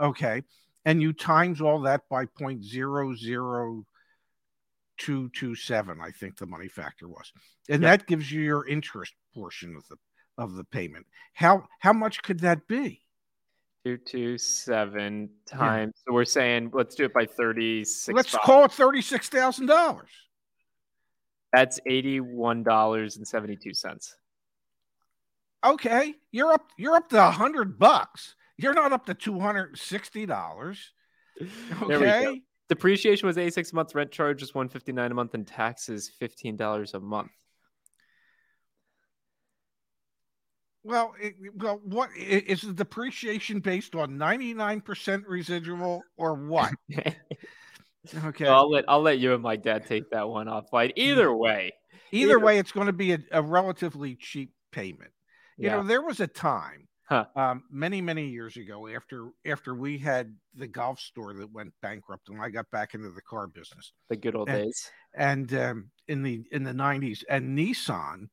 okay 0.00 0.42
and 0.86 1.02
you 1.02 1.12
times 1.12 1.60
all 1.60 1.80
that 1.80 2.00
by 2.08 2.24
0.00227 2.24 3.84
i 6.02 6.10
think 6.10 6.36
the 6.36 6.46
money 6.46 6.68
factor 6.68 7.08
was 7.08 7.30
and 7.68 7.82
Yeah. 7.82 7.90
that 7.90 8.06
gives 8.06 8.30
you 8.32 8.40
your 8.40 8.66
interest 8.66 9.12
portion 9.34 9.76
of 9.76 9.86
the 9.88 9.96
of 10.38 10.54
the 10.54 10.64
payment 10.64 11.06
how 11.34 11.64
how 11.80 11.92
much 11.92 12.22
could 12.22 12.40
that 12.40 12.66
be 12.68 13.02
227 13.96 15.28
times. 15.46 15.94
So 16.06 16.12
we're 16.12 16.24
saying 16.24 16.70
let's 16.72 16.94
do 16.94 17.04
it 17.04 17.12
by 17.14 17.26
36. 17.26 18.14
let's 18.14 18.34
call 18.36 18.64
it 18.64 18.70
$36000 18.72 20.00
That's 21.52 21.80
$81.72. 21.88 24.12
okay 25.64 26.14
you're 26.30 26.52
up 26.52 26.68
you're 26.76 26.94
up 26.94 27.08
to 27.08 27.16
a 27.16 27.24
100 27.24 27.78
bucks 27.78 28.34
you're 28.56 28.74
not 28.74 28.92
up 28.92 29.06
to 29.06 29.14
$260 29.14 30.26
There 30.26 30.76
we 31.80 31.88
go. 31.88 31.94
okay 31.96 32.42
Depreciation 32.68 33.26
was 33.26 33.38
86 33.38 33.72
a 33.72 33.76
month, 33.76 33.94
rent 33.94 34.12
charge 34.12 34.42
is 34.42 34.54
159 34.54 35.10
a 35.10 35.14
month, 35.14 35.32
and 35.32 35.46
taxes 35.46 36.10
$15 36.20 36.92
a 36.92 37.00
month. 37.00 37.30
Well, 40.88 41.12
it, 41.20 41.34
well, 41.54 41.80
what 41.84 42.08
is 42.16 42.62
the 42.62 42.72
depreciation 42.72 43.60
based 43.60 43.94
on 43.94 44.16
ninety 44.16 44.54
nine 44.54 44.80
percent 44.80 45.26
residual 45.28 46.02
or 46.16 46.34
what? 46.34 46.72
Okay, 48.24 48.46
So 48.46 48.52
I'll 48.54 48.70
let 48.70 48.86
I'll 48.88 49.02
let 49.02 49.18
you 49.18 49.34
and 49.34 49.42
my 49.42 49.56
dad 49.56 49.84
take 49.86 50.08
that 50.12 50.26
one 50.26 50.46
offline. 50.46 50.92
Either 50.96 51.30
way, 51.34 51.72
either 52.10 52.30
either- 52.36 52.40
way, 52.40 52.58
it's 52.58 52.72
going 52.72 52.86
to 52.86 52.92
be 52.92 53.12
a, 53.12 53.18
a 53.32 53.42
relatively 53.42 54.14
cheap 54.14 54.52
payment. 54.72 55.10
You 55.58 55.66
yeah. 55.68 55.76
know, 55.76 55.82
there 55.82 56.00
was 56.00 56.20
a 56.20 56.26
time, 56.26 56.88
Huh. 57.06 57.26
um, 57.36 57.64
many 57.70 58.00
many 58.00 58.28
years 58.28 58.56
ago, 58.56 58.86
after 58.88 59.28
after 59.44 59.74
we 59.74 59.98
had 59.98 60.34
the 60.54 60.68
golf 60.68 61.00
store 61.00 61.34
that 61.34 61.52
went 61.52 61.74
bankrupt, 61.82 62.30
and 62.30 62.40
I 62.40 62.48
got 62.48 62.70
back 62.70 62.94
into 62.94 63.10
the 63.10 63.20
car 63.20 63.46
business, 63.46 63.92
the 64.08 64.16
good 64.16 64.34
old 64.36 64.48
and- 64.48 64.64
days. 64.64 64.90
and 65.14 65.52
um, 65.54 65.90
in 66.06 66.22
the 66.22 66.44
in 66.50 66.62
the 66.62 66.72
nineties, 66.72 67.24
and 67.28 67.58
Nissan, 67.58 68.28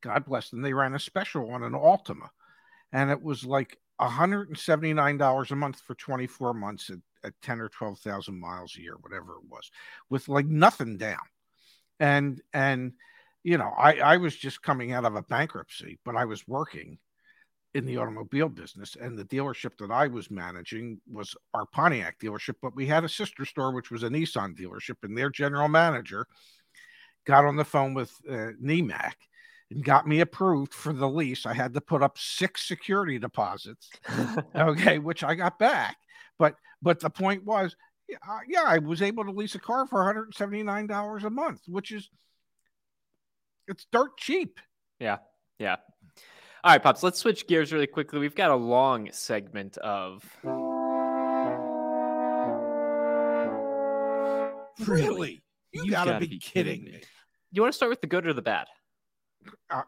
God 0.00 0.24
bless 0.24 0.50
them, 0.50 0.62
they 0.62 0.72
ran 0.72 0.94
a 0.94 0.98
special 0.98 1.50
on 1.50 1.62
an 1.62 1.72
Altima, 1.72 2.28
and 2.92 3.10
it 3.10 3.22
was 3.22 3.44
like 3.44 3.78
$179 4.00 5.50
a 5.50 5.56
month 5.56 5.80
for 5.80 5.94
24 5.94 6.54
months 6.54 6.90
at, 6.90 6.98
at 7.24 7.40
10 7.42 7.60
or 7.60 7.68
12,000 7.68 8.38
miles 8.38 8.76
a 8.76 8.82
year, 8.82 8.96
whatever 9.00 9.32
it 9.32 9.48
was, 9.48 9.70
with 10.10 10.28
like 10.28 10.46
nothing 10.46 10.96
down. 10.96 11.18
And, 11.98 12.40
and, 12.52 12.92
you 13.42 13.58
know, 13.58 13.72
I, 13.76 13.94
I 13.94 14.16
was 14.18 14.36
just 14.36 14.62
coming 14.62 14.92
out 14.92 15.04
of 15.04 15.16
a 15.16 15.22
bankruptcy, 15.22 15.98
but 16.04 16.16
I 16.16 16.26
was 16.26 16.46
working 16.46 16.98
in 17.74 17.86
the 17.86 17.96
automobile 17.98 18.48
business. 18.48 18.96
And 19.00 19.18
the 19.18 19.24
dealership 19.24 19.76
that 19.78 19.90
I 19.90 20.08
was 20.08 20.30
managing 20.30 21.00
was 21.10 21.34
our 21.54 21.66
Pontiac 21.66 22.18
dealership, 22.18 22.54
but 22.60 22.74
we 22.74 22.86
had 22.86 23.04
a 23.04 23.08
sister 23.08 23.44
store, 23.44 23.72
which 23.72 23.90
was 23.90 24.02
a 24.02 24.08
Nissan 24.08 24.58
dealership, 24.58 24.96
and 25.02 25.16
their 25.16 25.30
general 25.30 25.68
manager 25.68 26.26
got 27.26 27.44
on 27.44 27.56
the 27.56 27.64
phone 27.64 27.92
with 27.92 28.12
uh, 28.28 28.52
NMAC 28.62 29.12
and 29.70 29.84
got 29.84 30.06
me 30.06 30.20
approved 30.20 30.72
for 30.72 30.92
the 30.92 31.08
lease. 31.08 31.46
I 31.46 31.54
had 31.54 31.74
to 31.74 31.80
put 31.80 32.02
up 32.02 32.18
six 32.18 32.66
security 32.66 33.18
deposits, 33.18 33.90
okay, 34.54 34.98
which 34.98 35.24
I 35.24 35.34
got 35.34 35.58
back. 35.58 35.96
But 36.38 36.56
but 36.82 37.00
the 37.00 37.10
point 37.10 37.44
was, 37.44 37.74
yeah, 38.08 38.16
uh, 38.28 38.38
yeah, 38.48 38.64
I 38.64 38.78
was 38.78 39.02
able 39.02 39.24
to 39.24 39.32
lease 39.32 39.54
a 39.54 39.58
car 39.58 39.86
for 39.86 39.98
$179 39.98 41.24
a 41.24 41.30
month, 41.30 41.62
which 41.66 41.90
is 41.90 42.08
it's 43.66 43.86
dirt 43.90 44.16
cheap. 44.18 44.60
Yeah, 45.00 45.18
yeah. 45.58 45.76
All 46.62 46.72
right, 46.72 46.82
Pops, 46.82 47.02
let's 47.02 47.18
switch 47.18 47.46
gears 47.46 47.72
really 47.72 47.86
quickly. 47.86 48.18
We've 48.18 48.34
got 48.34 48.50
a 48.50 48.56
long 48.56 49.10
segment 49.12 49.78
of. 49.78 50.24
Really? 54.86 55.42
You, 55.72 55.84
you 55.84 55.90
gotta, 55.90 56.12
gotta, 56.12 56.26
be, 56.26 56.38
kidding, 56.38 56.80
kidding 56.80 56.84
me. 56.84 57.00
You 57.52 57.62
want 57.62 57.72
to 57.72 57.76
start 57.76 57.90
with 57.90 58.00
the 58.00 58.06
good 58.06 58.26
or 58.26 58.32
the 58.32 58.42
bad? 58.42 58.66
Uh, 59.70 59.82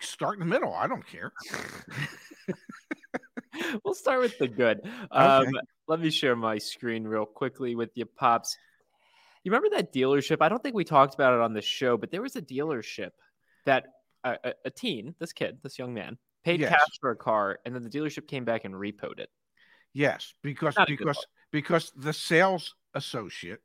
start 0.00 0.34
in 0.34 0.40
the 0.40 0.46
middle. 0.46 0.74
I 0.74 0.86
don't 0.86 1.06
care. 1.06 1.32
we'll 3.84 3.94
start 3.94 4.20
with 4.20 4.38
the 4.38 4.48
good. 4.48 4.80
Um, 5.10 5.48
okay. 5.48 5.50
Let 5.88 6.00
me 6.00 6.10
share 6.10 6.36
my 6.36 6.58
screen 6.58 7.04
real 7.04 7.26
quickly 7.26 7.74
with 7.74 7.90
you, 7.94 8.06
Pops. 8.06 8.56
You 9.44 9.52
remember 9.52 9.76
that 9.76 9.92
dealership? 9.92 10.38
I 10.40 10.48
don't 10.48 10.62
think 10.62 10.74
we 10.74 10.84
talked 10.84 11.14
about 11.14 11.34
it 11.34 11.40
on 11.40 11.54
the 11.54 11.62
show, 11.62 11.96
but 11.96 12.10
there 12.10 12.22
was 12.22 12.36
a 12.36 12.42
dealership 12.42 13.10
that 13.64 13.86
a, 14.24 14.54
a 14.64 14.70
teen, 14.70 15.14
this 15.18 15.32
kid, 15.32 15.58
this 15.62 15.78
young 15.78 15.94
man, 15.94 16.18
paid 16.44 16.60
yes. 16.60 16.70
cash 16.70 16.98
for 17.00 17.10
a 17.10 17.16
car, 17.16 17.58
and 17.64 17.74
then 17.74 17.82
the 17.82 17.90
dealership 17.90 18.28
came 18.28 18.44
back 18.44 18.64
and 18.64 18.74
repoed 18.74 19.18
it. 19.18 19.30
Yes, 19.92 20.34
because 20.42 20.76
because 20.86 21.26
because 21.50 21.92
the 21.96 22.12
sales 22.12 22.74
associate 22.94 23.60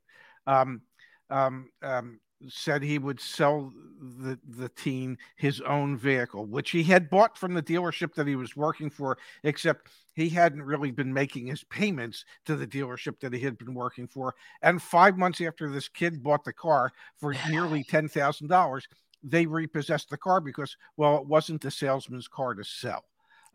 um, 0.47 0.81
um, 1.29 1.69
um, 1.81 2.19
said 2.49 2.83
he 2.83 2.99
would 2.99 3.19
sell 3.19 3.71
the 3.99 4.37
the 4.57 4.69
teen 4.69 5.17
his 5.35 5.61
own 5.61 5.97
vehicle, 5.97 6.45
which 6.45 6.71
he 6.71 6.83
had 6.83 7.09
bought 7.09 7.37
from 7.37 7.53
the 7.53 7.63
dealership 7.63 8.13
that 8.15 8.27
he 8.27 8.35
was 8.35 8.55
working 8.55 8.89
for, 8.89 9.17
except 9.43 9.89
he 10.13 10.29
hadn't 10.29 10.63
really 10.63 10.91
been 10.91 11.13
making 11.13 11.47
his 11.47 11.63
payments 11.65 12.25
to 12.45 12.55
the 12.55 12.67
dealership 12.67 13.19
that 13.19 13.33
he 13.33 13.39
had 13.39 13.57
been 13.57 13.73
working 13.73 14.07
for. 14.07 14.35
And 14.61 14.81
five 14.81 15.17
months 15.17 15.41
after 15.41 15.69
this 15.69 15.87
kid 15.87 16.23
bought 16.23 16.43
the 16.43 16.53
car 16.53 16.91
for 17.17 17.35
nearly 17.49 17.83
ten 17.89 18.07
thousand 18.07 18.47
dollars, 18.47 18.87
they 19.23 19.45
repossessed 19.45 20.09
the 20.09 20.17
car 20.17 20.39
because, 20.39 20.77
well, 20.97 21.17
it 21.17 21.27
wasn't 21.27 21.61
the 21.61 21.71
salesman's 21.71 22.27
car 22.27 22.53
to 22.53 22.63
sell. 22.63 23.03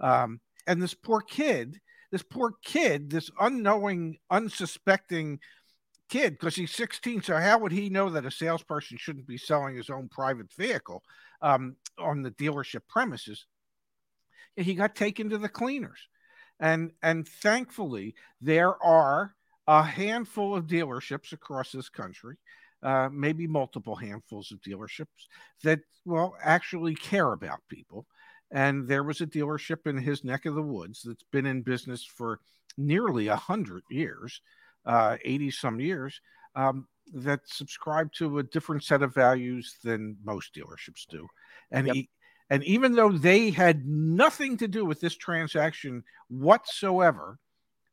Um, 0.00 0.40
and 0.66 0.82
this 0.82 0.94
poor 0.94 1.20
kid, 1.20 1.80
this 2.10 2.22
poor 2.22 2.54
kid, 2.62 3.10
this 3.10 3.30
unknowing, 3.40 4.18
unsuspecting 4.30 5.38
kid, 6.10 6.32
because 6.32 6.56
he's 6.56 6.72
16, 6.72 7.22
so 7.22 7.36
how 7.36 7.58
would 7.58 7.72
he 7.72 7.88
know 7.88 8.10
that 8.10 8.26
a 8.26 8.30
salesperson 8.30 8.98
shouldn't 8.98 9.26
be 9.26 9.38
selling 9.38 9.76
his 9.76 9.90
own 9.90 10.08
private 10.08 10.52
vehicle 10.52 11.02
um, 11.40 11.76
on 11.98 12.22
the 12.22 12.30
dealership 12.32 12.82
premises? 12.88 13.46
He 14.56 14.74
got 14.74 14.94
taken 14.94 15.30
to 15.30 15.38
the 15.38 15.48
cleaners. 15.48 16.08
And 16.58 16.90
and 17.02 17.26
thankfully, 17.26 18.14
there 18.42 18.82
are 18.84 19.34
a 19.66 19.82
handful 19.82 20.54
of 20.54 20.66
dealerships 20.66 21.32
across 21.32 21.72
this 21.72 21.88
country 21.88 22.36
uh, 22.82 23.08
maybe 23.12 23.46
multiple 23.46 23.94
handfuls 23.94 24.52
of 24.52 24.60
dealerships 24.60 25.28
that 25.62 25.80
well 26.04 26.34
actually 26.42 26.94
care 26.94 27.32
about 27.32 27.60
people. 27.68 28.06
And 28.50 28.88
there 28.88 29.04
was 29.04 29.20
a 29.20 29.26
dealership 29.26 29.86
in 29.86 29.96
his 29.96 30.24
neck 30.24 30.46
of 30.46 30.54
the 30.54 30.62
woods 30.62 31.02
that's 31.04 31.24
been 31.30 31.46
in 31.46 31.62
business 31.62 32.04
for 32.04 32.40
nearly 32.76 33.28
a 33.28 33.36
hundred 33.36 33.82
years, 33.90 34.40
80 34.86 35.50
some 35.50 35.80
years, 35.80 36.20
um, 36.54 36.86
that 37.12 37.40
subscribe 37.44 38.12
to 38.12 38.38
a 38.38 38.42
different 38.42 38.84
set 38.84 39.02
of 39.02 39.14
values 39.14 39.76
than 39.82 40.16
most 40.24 40.54
dealerships 40.54 41.06
do. 41.08 41.26
And 41.70 41.86
yep. 41.86 41.96
he, 41.96 42.10
and 42.50 42.64
even 42.64 42.94
though 42.94 43.12
they 43.12 43.50
had 43.50 43.86
nothing 43.86 44.56
to 44.58 44.68
do 44.68 44.84
with 44.84 45.00
this 45.00 45.16
transaction 45.16 46.02
whatsoever, 46.28 47.38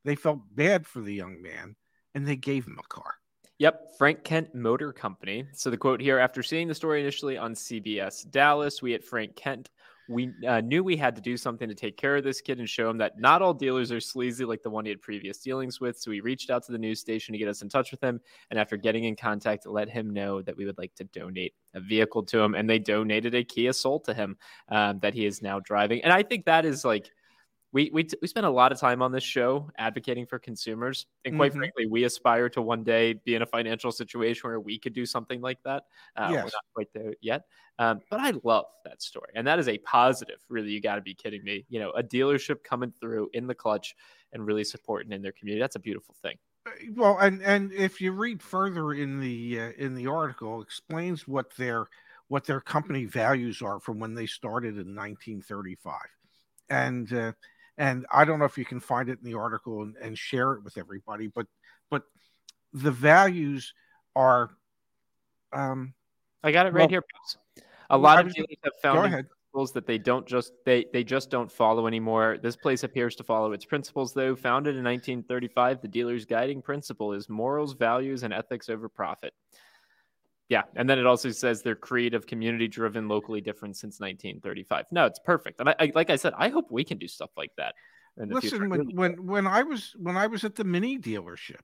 they 0.04 0.16
felt 0.16 0.40
bad 0.56 0.88
for 0.88 1.02
the 1.02 1.14
young 1.14 1.42
man 1.42 1.76
and 2.16 2.28
they 2.28 2.36
gave 2.36 2.66
him 2.66 2.80
a 2.80 2.88
car. 2.88 3.16
Yep, 3.60 3.98
Frank 3.98 4.24
Kent 4.24 4.54
Motor 4.54 4.94
Company. 4.94 5.46
So 5.54 5.70
the 5.70 5.78
quote 5.78 6.00
here 6.00 6.20
after 6.20 6.44
seeing 6.44 6.68
the 6.68 6.76
story 6.76 7.02
initially 7.02 7.38
on 7.38 7.56
CBS 7.56 8.30
Dallas, 8.30 8.82
we 8.82 8.94
at 8.94 9.04
Frank 9.04 9.36
Kent 9.36 9.70
we 10.10 10.32
uh, 10.48 10.62
knew 10.62 10.84
we 10.84 10.96
had 10.96 11.16
to 11.16 11.22
do 11.22 11.36
something 11.36 11.68
to 11.68 11.76
take 11.76 11.98
care 11.98 12.16
of 12.16 12.24
this 12.24 12.42
kid 12.42 12.60
and 12.60 12.70
show 12.70 12.90
him 12.90 12.98
that 13.00 13.20
not 13.20 13.42
all 13.42 13.54
dealers 13.54 13.92
are 13.92 14.00
sleazy 14.00 14.46
like 14.46 14.64
the 14.64 14.70
one 14.70 14.86
he 14.86 14.90
had 14.90 15.02
previous 15.02 15.40
dealings 15.40 15.82
with. 15.82 16.00
So 16.00 16.12
we 16.12 16.22
reached 16.22 16.50
out 16.50 16.64
to 16.66 16.72
the 16.72 16.78
news 16.78 17.00
station 17.00 17.34
to 17.34 17.38
get 17.38 17.48
us 17.48 17.62
in 17.62 17.70
touch 17.70 17.92
with 17.92 18.02
him. 18.02 18.20
And 18.50 18.60
after 18.60 18.78
getting 18.78 19.04
in 19.04 19.16
contact, 19.16 19.66
let 19.66 19.90
him 19.90 20.12
know 20.12 20.42
that 20.42 20.56
we 20.56 20.66
would 20.66 20.78
like 20.78 20.96
to 20.96 21.04
donate 21.06 21.54
a 21.74 21.80
vehicle 21.80 22.24
to 22.24 22.40
him. 22.40 22.56
And 22.56 22.70
they 22.70 22.80
donated 22.80 23.36
a 23.36 23.44
Kia 23.44 23.74
Soul 23.74 24.00
to 24.02 24.14
him 24.14 24.38
um, 24.70 25.00
that 25.00 25.14
he 25.14 25.26
is 25.26 25.42
now 25.42 25.60
driving. 25.60 26.04
And 26.04 26.14
I 26.14 26.24
think 26.24 26.46
that 26.46 26.66
is 26.66 26.86
like 26.86 27.12
we 27.74 27.90
we 27.94 28.08
we 28.22 28.28
spend 28.28 28.46
a 28.46 28.50
lot 28.50 28.72
of 28.72 28.80
time 28.80 29.02
on 29.02 29.12
this 29.12 29.24
show 29.24 29.70
advocating 29.78 30.26
for 30.26 30.40
consumers, 30.40 31.06
and 31.26 31.36
quite 31.36 31.52
mm-hmm. 31.52 31.60
frankly, 31.60 31.86
we 31.86 32.06
aspire 32.06 32.50
to 32.50 32.62
one 32.62 32.84
day 32.84 33.14
be 33.14 33.36
in 33.36 33.42
a 33.42 33.46
financial 33.46 33.92
situation 33.92 34.50
where 34.50 34.60
we 34.60 34.80
could 34.80 34.94
do 34.94 35.06
something 35.06 35.42
like 35.42 35.62
that. 35.64 35.84
Uh, 36.16 36.30
yes. 36.32 36.36
We're 36.36 36.44
not 36.44 36.66
quite 36.74 36.88
there 36.94 37.14
yet, 37.22 37.44
um, 37.78 38.00
but 38.10 38.20
I 38.20 38.34
love 38.44 38.66
that 38.86 39.02
story, 39.02 39.32
and 39.36 39.46
that 39.48 39.60
is 39.60 39.68
a 39.68 39.78
positive. 39.80 40.38
Really, 40.50 40.72
you 40.72 40.82
got 40.82 40.96
to 40.96 41.02
be 41.02 41.14
kidding 41.14 41.44
me. 41.44 41.66
You 41.70 41.80
know, 41.80 41.92
a 41.92 42.02
dealership 42.02 42.64
coming 42.64 42.94
through 43.00 43.30
in 43.34 43.48
the 43.48 43.56
clutch 43.56 43.96
and 44.32 44.46
really 44.46 44.64
supporting 44.64 45.12
in 45.12 45.22
their 45.22 45.34
community. 45.34 45.62
That's 45.62 45.76
a 45.76 45.80
beautiful 45.80 46.16
thing. 46.22 46.38
Uh, 46.66 46.72
well, 46.96 47.18
and 47.18 47.42
and 47.42 47.74
if 47.74 48.00
you 48.00 48.14
read 48.14 48.42
further 48.42 48.94
in 48.94 49.20
the 49.20 49.60
uh, 49.60 49.72
in 49.78 49.94
the 49.94 50.08
article, 50.08 50.62
explains 50.62 51.28
what 51.28 51.54
their 51.58 51.88
what 52.30 52.46
their 52.46 52.62
company 52.62 53.06
values 53.06 53.62
are 53.62 53.80
from 53.82 54.00
when 54.00 54.14
they 54.14 54.26
started 54.26 54.76
in 54.76 54.96
1935, 54.96 55.96
and 56.70 57.12
uh, 57.12 57.34
and 57.78 58.06
I 58.12 58.26
don't 58.26 58.40
know 58.40 58.46
if 58.46 58.58
you 58.58 58.66
can 58.66 58.80
find 58.80 59.10
it 59.10 59.20
in 59.24 59.30
the 59.30 59.38
article 59.38 59.84
and, 59.84 59.96
and 60.02 60.18
share 60.18 60.54
it 60.54 60.64
with 60.64 60.78
everybody, 60.78 61.28
but 61.28 61.48
but 61.90 62.04
the 62.74 62.92
values 62.92 63.74
are. 64.16 64.50
Um, 65.54 65.94
I 66.44 66.52
got 66.52 66.66
it 66.66 66.74
right 66.74 66.82
well, 66.82 66.90
here. 66.90 67.04
A 67.90 67.98
lot 67.98 68.26
of 68.26 68.34
dealers 68.34 68.58
have 68.64 68.74
found 68.82 69.28
principles 69.58 69.72
that 69.74 69.88
they 69.88 69.98
don't 69.98 70.28
just 70.28 70.54
they 70.66 70.86
they 70.94 71.04
just 71.04 71.30
don't 71.30 71.52
follow 71.52 71.88
anymore. 71.88 72.38
This 72.42 72.56
place 72.56 72.84
appears 72.84 73.16
to 73.16 73.24
follow 73.24 73.54
its 73.54 73.66
principles, 73.66 74.14
though. 74.14 74.36
Founded 74.36 74.76
in 74.76 74.84
1935, 74.84 75.82
the 75.82 75.88
dealer's 75.88 76.26
guiding 76.26 76.62
principle 76.62 77.14
is 77.14 77.30
morals, 77.30 77.74
values, 77.74 78.24
and 78.24 78.34
ethics 78.34 78.70
over 78.70 78.90
profit. 78.90 79.34
Yeah, 80.50 80.64
and 80.76 80.90
then 80.90 80.98
it 80.98 81.06
also 81.06 81.32
says 81.32 81.62
they're 81.62 81.76
creative, 81.76 82.26
community 82.26 82.70
driven, 82.70 83.10
locally 83.10 83.42
different 83.42 83.76
since 83.76 84.00
1935. 84.00 84.86
No, 84.92 85.06
it's 85.06 85.20
perfect. 85.20 85.60
And 85.60 85.70
I, 85.70 85.76
I, 85.80 85.92
like 85.94 86.10
I 86.10 86.16
said, 86.16 86.34
I 86.38 86.48
hope 86.50 86.68
we 86.72 86.86
can 86.86 86.98
do 86.98 87.08
stuff 87.08 87.32
like 87.36 87.52
that. 87.58 87.76
Listen, 88.16 88.70
when, 88.70 88.96
when 88.96 89.26
when 89.26 89.48
I 89.48 89.62
was 89.62 89.94
when 89.98 90.18
I 90.18 90.28
was 90.28 90.44
at 90.44 90.56
the 90.56 90.64
Mini 90.64 90.98
dealership, 90.98 91.62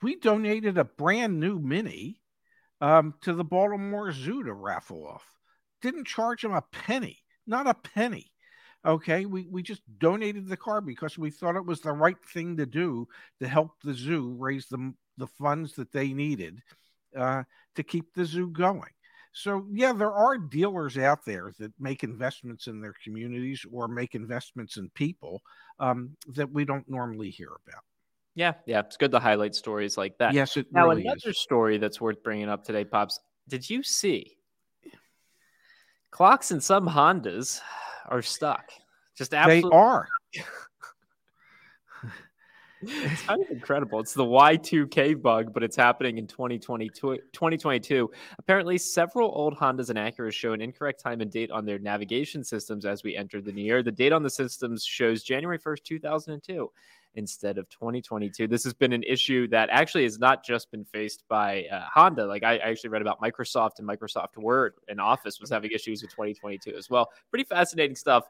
we 0.00 0.16
donated 0.16 0.78
a 0.78 0.84
brand 0.84 1.38
new 1.38 1.58
Mini 1.58 2.18
um, 2.80 3.14
to 3.22 3.34
the 3.34 3.44
Baltimore 3.44 4.10
Zoo 4.10 4.42
to 4.42 4.54
raffle 4.54 5.06
off. 5.06 5.26
Didn't 5.82 6.06
charge 6.06 6.42
them 6.42 6.52
a 6.52 6.62
penny, 6.72 7.18
not 7.46 7.66
a 7.66 7.74
penny. 7.74 8.32
Okay, 8.86 9.26
we 9.26 9.46
we 9.48 9.62
just 9.62 9.82
donated 9.98 10.48
the 10.48 10.56
car 10.56 10.80
because 10.80 11.18
we 11.18 11.30
thought 11.30 11.56
it 11.56 11.66
was 11.66 11.80
the 11.80 11.92
right 11.92 12.16
thing 12.32 12.56
to 12.56 12.66
do 12.66 13.06
to 13.40 13.46
help 13.46 13.72
the 13.82 13.94
zoo 13.94 14.34
raise 14.38 14.66
the 14.66 14.94
the 15.18 15.26
funds 15.26 15.74
that 15.74 15.92
they 15.92 16.12
needed 16.12 16.62
uh, 17.16 17.42
to 17.74 17.82
keep 17.82 18.14
the 18.14 18.24
zoo 18.24 18.48
going. 18.48 18.90
So, 19.32 19.66
yeah, 19.72 19.94
there 19.94 20.12
are 20.12 20.36
dealers 20.36 20.98
out 20.98 21.24
there 21.24 21.52
that 21.58 21.72
make 21.80 22.04
investments 22.04 22.66
in 22.66 22.80
their 22.82 22.94
communities 23.02 23.64
or 23.72 23.88
make 23.88 24.14
investments 24.14 24.76
in 24.76 24.90
people 24.90 25.40
um, 25.80 26.16
that 26.34 26.50
we 26.50 26.66
don't 26.66 26.88
normally 26.88 27.30
hear 27.30 27.48
about. 27.66 27.82
Yeah, 28.34 28.54
yeah, 28.66 28.80
it's 28.80 28.96
good 28.96 29.10
to 29.12 29.18
highlight 29.18 29.54
stories 29.54 29.96
like 29.96 30.16
that. 30.18 30.34
Yes, 30.34 30.56
it 30.56 30.66
now 30.72 30.88
really 30.88 31.02
another 31.02 31.30
is. 31.30 31.38
story 31.38 31.78
that's 31.78 32.00
worth 32.00 32.22
bringing 32.22 32.48
up 32.48 32.64
today, 32.64 32.84
pops. 32.84 33.20
Did 33.48 33.68
you 33.68 33.82
see 33.82 34.36
clocks 36.10 36.50
in 36.50 36.60
some 36.60 36.88
Hondas 36.88 37.60
are 38.08 38.22
stuck? 38.22 38.70
Just 39.16 39.34
absolutely. 39.34 39.70
They 39.70 39.76
are. 39.76 40.08
it's 42.82 43.22
kind 43.22 43.42
of 43.42 43.50
incredible. 43.50 44.00
It's 44.00 44.14
the 44.14 44.24
Y2K 44.24 45.20
bug, 45.20 45.52
but 45.52 45.62
it's 45.62 45.76
happening 45.76 46.18
in 46.18 46.26
2022. 46.26 47.18
2022. 47.32 48.10
Apparently, 48.38 48.78
several 48.78 49.30
old 49.34 49.56
Hondas 49.56 49.90
and 49.90 49.98
Acuras 49.98 50.32
show 50.32 50.52
an 50.52 50.60
incorrect 50.60 51.00
time 51.00 51.20
and 51.20 51.30
date 51.30 51.50
on 51.50 51.64
their 51.64 51.78
navigation 51.78 52.44
systems 52.44 52.84
as 52.84 53.02
we 53.02 53.16
enter 53.16 53.40
the 53.40 53.52
new 53.52 53.62
year. 53.62 53.82
The 53.82 53.92
date 53.92 54.12
on 54.12 54.22
the 54.22 54.30
systems 54.30 54.84
shows 54.84 55.22
January 55.22 55.58
1st, 55.58 55.84
2002 55.84 56.70
instead 57.14 57.58
of 57.58 57.68
2022. 57.68 58.48
This 58.48 58.64
has 58.64 58.72
been 58.72 58.92
an 58.92 59.02
issue 59.02 59.46
that 59.48 59.68
actually 59.70 60.04
has 60.04 60.18
not 60.18 60.44
just 60.44 60.70
been 60.70 60.84
faced 60.84 61.24
by 61.28 61.64
uh, 61.64 61.84
Honda. 61.92 62.26
Like 62.26 62.42
I, 62.42 62.54
I 62.54 62.70
actually 62.70 62.90
read 62.90 63.02
about 63.02 63.20
Microsoft 63.20 63.78
and 63.78 63.88
Microsoft 63.88 64.36
Word 64.36 64.74
and 64.88 65.00
Office 65.00 65.40
was 65.40 65.50
having 65.50 65.70
issues 65.72 66.02
with 66.02 66.10
2022 66.10 66.74
as 66.74 66.88
well. 66.88 67.10
Pretty 67.30 67.44
fascinating 67.44 67.96
stuff. 67.96 68.28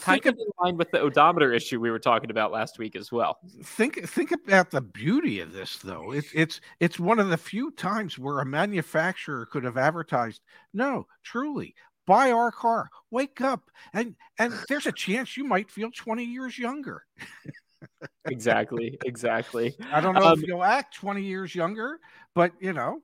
Kind 0.00 0.26
of 0.26 0.34
in 0.38 0.46
line 0.60 0.76
with 0.76 0.90
the 0.90 1.00
odometer 1.00 1.52
issue 1.52 1.80
we 1.80 1.90
were 1.90 1.98
talking 1.98 2.30
about 2.30 2.52
last 2.52 2.78
week 2.78 2.96
as 2.96 3.12
well. 3.12 3.38
Think 3.62 4.08
think 4.08 4.32
about 4.32 4.70
the 4.70 4.80
beauty 4.80 5.40
of 5.40 5.52
this 5.52 5.76
though. 5.78 6.12
It's 6.12 6.28
it's 6.34 6.60
it's 6.80 6.98
one 6.98 7.18
of 7.18 7.28
the 7.28 7.36
few 7.36 7.70
times 7.72 8.18
where 8.18 8.40
a 8.40 8.46
manufacturer 8.46 9.46
could 9.46 9.64
have 9.64 9.76
advertised, 9.76 10.42
no, 10.72 11.06
truly, 11.22 11.74
buy 12.06 12.32
our 12.32 12.50
car, 12.50 12.88
wake 13.10 13.40
up, 13.40 13.70
and 13.92 14.14
and 14.38 14.52
there's 14.68 14.86
a 14.86 14.92
chance 14.92 15.36
you 15.36 15.44
might 15.44 15.70
feel 15.70 15.90
20 15.90 16.24
years 16.24 16.58
younger. 16.58 17.04
exactly, 18.26 18.98
exactly. 19.04 19.74
I 19.92 20.00
don't 20.00 20.14
know 20.14 20.26
um, 20.26 20.38
if 20.38 20.46
you'll 20.46 20.64
act 20.64 20.94
20 20.96 21.22
years 21.22 21.54
younger, 21.54 21.98
but 22.34 22.52
you 22.60 22.72
know, 22.72 23.00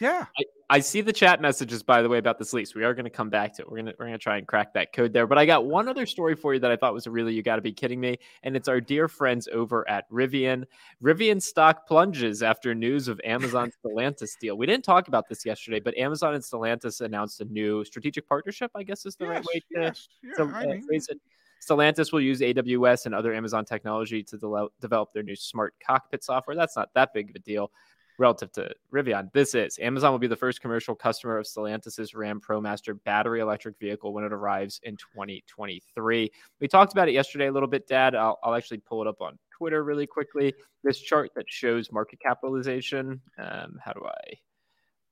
yeah. 0.00 0.26
I, 0.38 0.44
I 0.70 0.80
see 0.80 1.02
the 1.02 1.12
chat 1.12 1.40
messages, 1.40 1.82
by 1.82 2.02
the 2.02 2.08
way, 2.08 2.18
about 2.18 2.38
this 2.38 2.52
lease. 2.52 2.74
We 2.74 2.84
are 2.84 2.94
going 2.94 3.04
to 3.04 3.10
come 3.10 3.30
back 3.30 3.54
to 3.54 3.62
it. 3.62 3.70
We're 3.70 3.76
going 3.76 3.86
to 3.86 3.94
we're 3.98 4.06
going 4.06 4.18
to 4.18 4.22
try 4.22 4.38
and 4.38 4.46
crack 4.46 4.74
that 4.74 4.92
code 4.92 5.12
there. 5.12 5.26
But 5.26 5.38
I 5.38 5.46
got 5.46 5.66
one 5.66 5.88
other 5.88 6.06
story 6.06 6.34
for 6.34 6.54
you 6.54 6.60
that 6.60 6.70
I 6.70 6.76
thought 6.76 6.94
was 6.94 7.06
really 7.06 7.32
you 7.34 7.42
got 7.42 7.56
to 7.56 7.62
be 7.62 7.72
kidding 7.72 8.00
me, 8.00 8.18
and 8.42 8.56
it's 8.56 8.66
our 8.66 8.80
dear 8.80 9.06
friends 9.06 9.48
over 9.52 9.88
at 9.88 10.10
Rivian. 10.10 10.64
Rivian 11.02 11.40
stock 11.40 11.86
plunges 11.86 12.42
after 12.42 12.74
news 12.74 13.08
of 13.08 13.20
Amazon's 13.24 13.74
Stellantis 13.84 14.38
deal. 14.40 14.56
We 14.56 14.66
didn't 14.66 14.84
talk 14.84 15.08
about 15.08 15.28
this 15.28 15.44
yesterday, 15.46 15.80
but 15.80 15.96
Amazon 15.96 16.34
and 16.34 16.42
Stellantis 16.42 17.00
announced 17.00 17.40
a 17.40 17.44
new 17.44 17.84
strategic 17.84 18.28
partnership. 18.28 18.70
I 18.74 18.82
guess 18.82 19.06
is 19.06 19.16
the 19.16 19.26
yes, 19.26 19.30
right 19.30 19.44
way 19.44 19.60
to, 19.60 19.80
yes. 19.82 20.08
yeah, 20.22 20.32
to 20.34 20.42
uh, 20.44 20.86
phrase 20.86 21.08
it. 21.08 21.20
Stellantis 21.64 22.12
will 22.12 22.20
use 22.20 22.40
AWS 22.40 23.06
and 23.06 23.14
other 23.14 23.32
Amazon 23.32 23.64
technology 23.64 24.22
to 24.24 24.36
de- 24.36 24.68
develop 24.80 25.12
their 25.12 25.22
new 25.22 25.36
smart 25.36 25.74
cockpit 25.84 26.22
software. 26.24 26.56
That's 26.56 26.76
not 26.76 26.88
that 26.94 27.14
big 27.14 27.30
of 27.30 27.36
a 27.36 27.38
deal 27.38 27.70
relative 28.18 28.52
to 28.52 28.70
Rivian. 28.92 29.32
This 29.32 29.54
is 29.54 29.78
Amazon 29.80 30.12
will 30.12 30.18
be 30.18 30.26
the 30.26 30.36
first 30.36 30.60
commercial 30.60 30.94
customer 30.94 31.38
of 31.38 31.46
Stellantis's 31.46 32.14
Ram 32.14 32.40
ProMaster 32.40 32.98
battery 33.04 33.40
electric 33.40 33.78
vehicle 33.78 34.12
when 34.12 34.24
it 34.24 34.32
arrives 34.32 34.80
in 34.84 34.96
2023. 34.96 36.30
We 36.60 36.68
talked 36.68 36.92
about 36.92 37.08
it 37.08 37.12
yesterday 37.12 37.46
a 37.46 37.52
little 37.52 37.68
bit, 37.68 37.86
Dad. 37.86 38.14
I'll, 38.14 38.38
I'll 38.42 38.54
actually 38.54 38.78
pull 38.78 39.02
it 39.02 39.08
up 39.08 39.20
on 39.20 39.38
Twitter 39.56 39.84
really 39.84 40.06
quickly. 40.06 40.54
This 40.82 41.00
chart 41.00 41.30
that 41.36 41.46
shows 41.48 41.90
market 41.92 42.20
capitalization. 42.20 43.20
Um, 43.38 43.78
how 43.82 43.92
do 43.92 44.04
I 44.06 44.34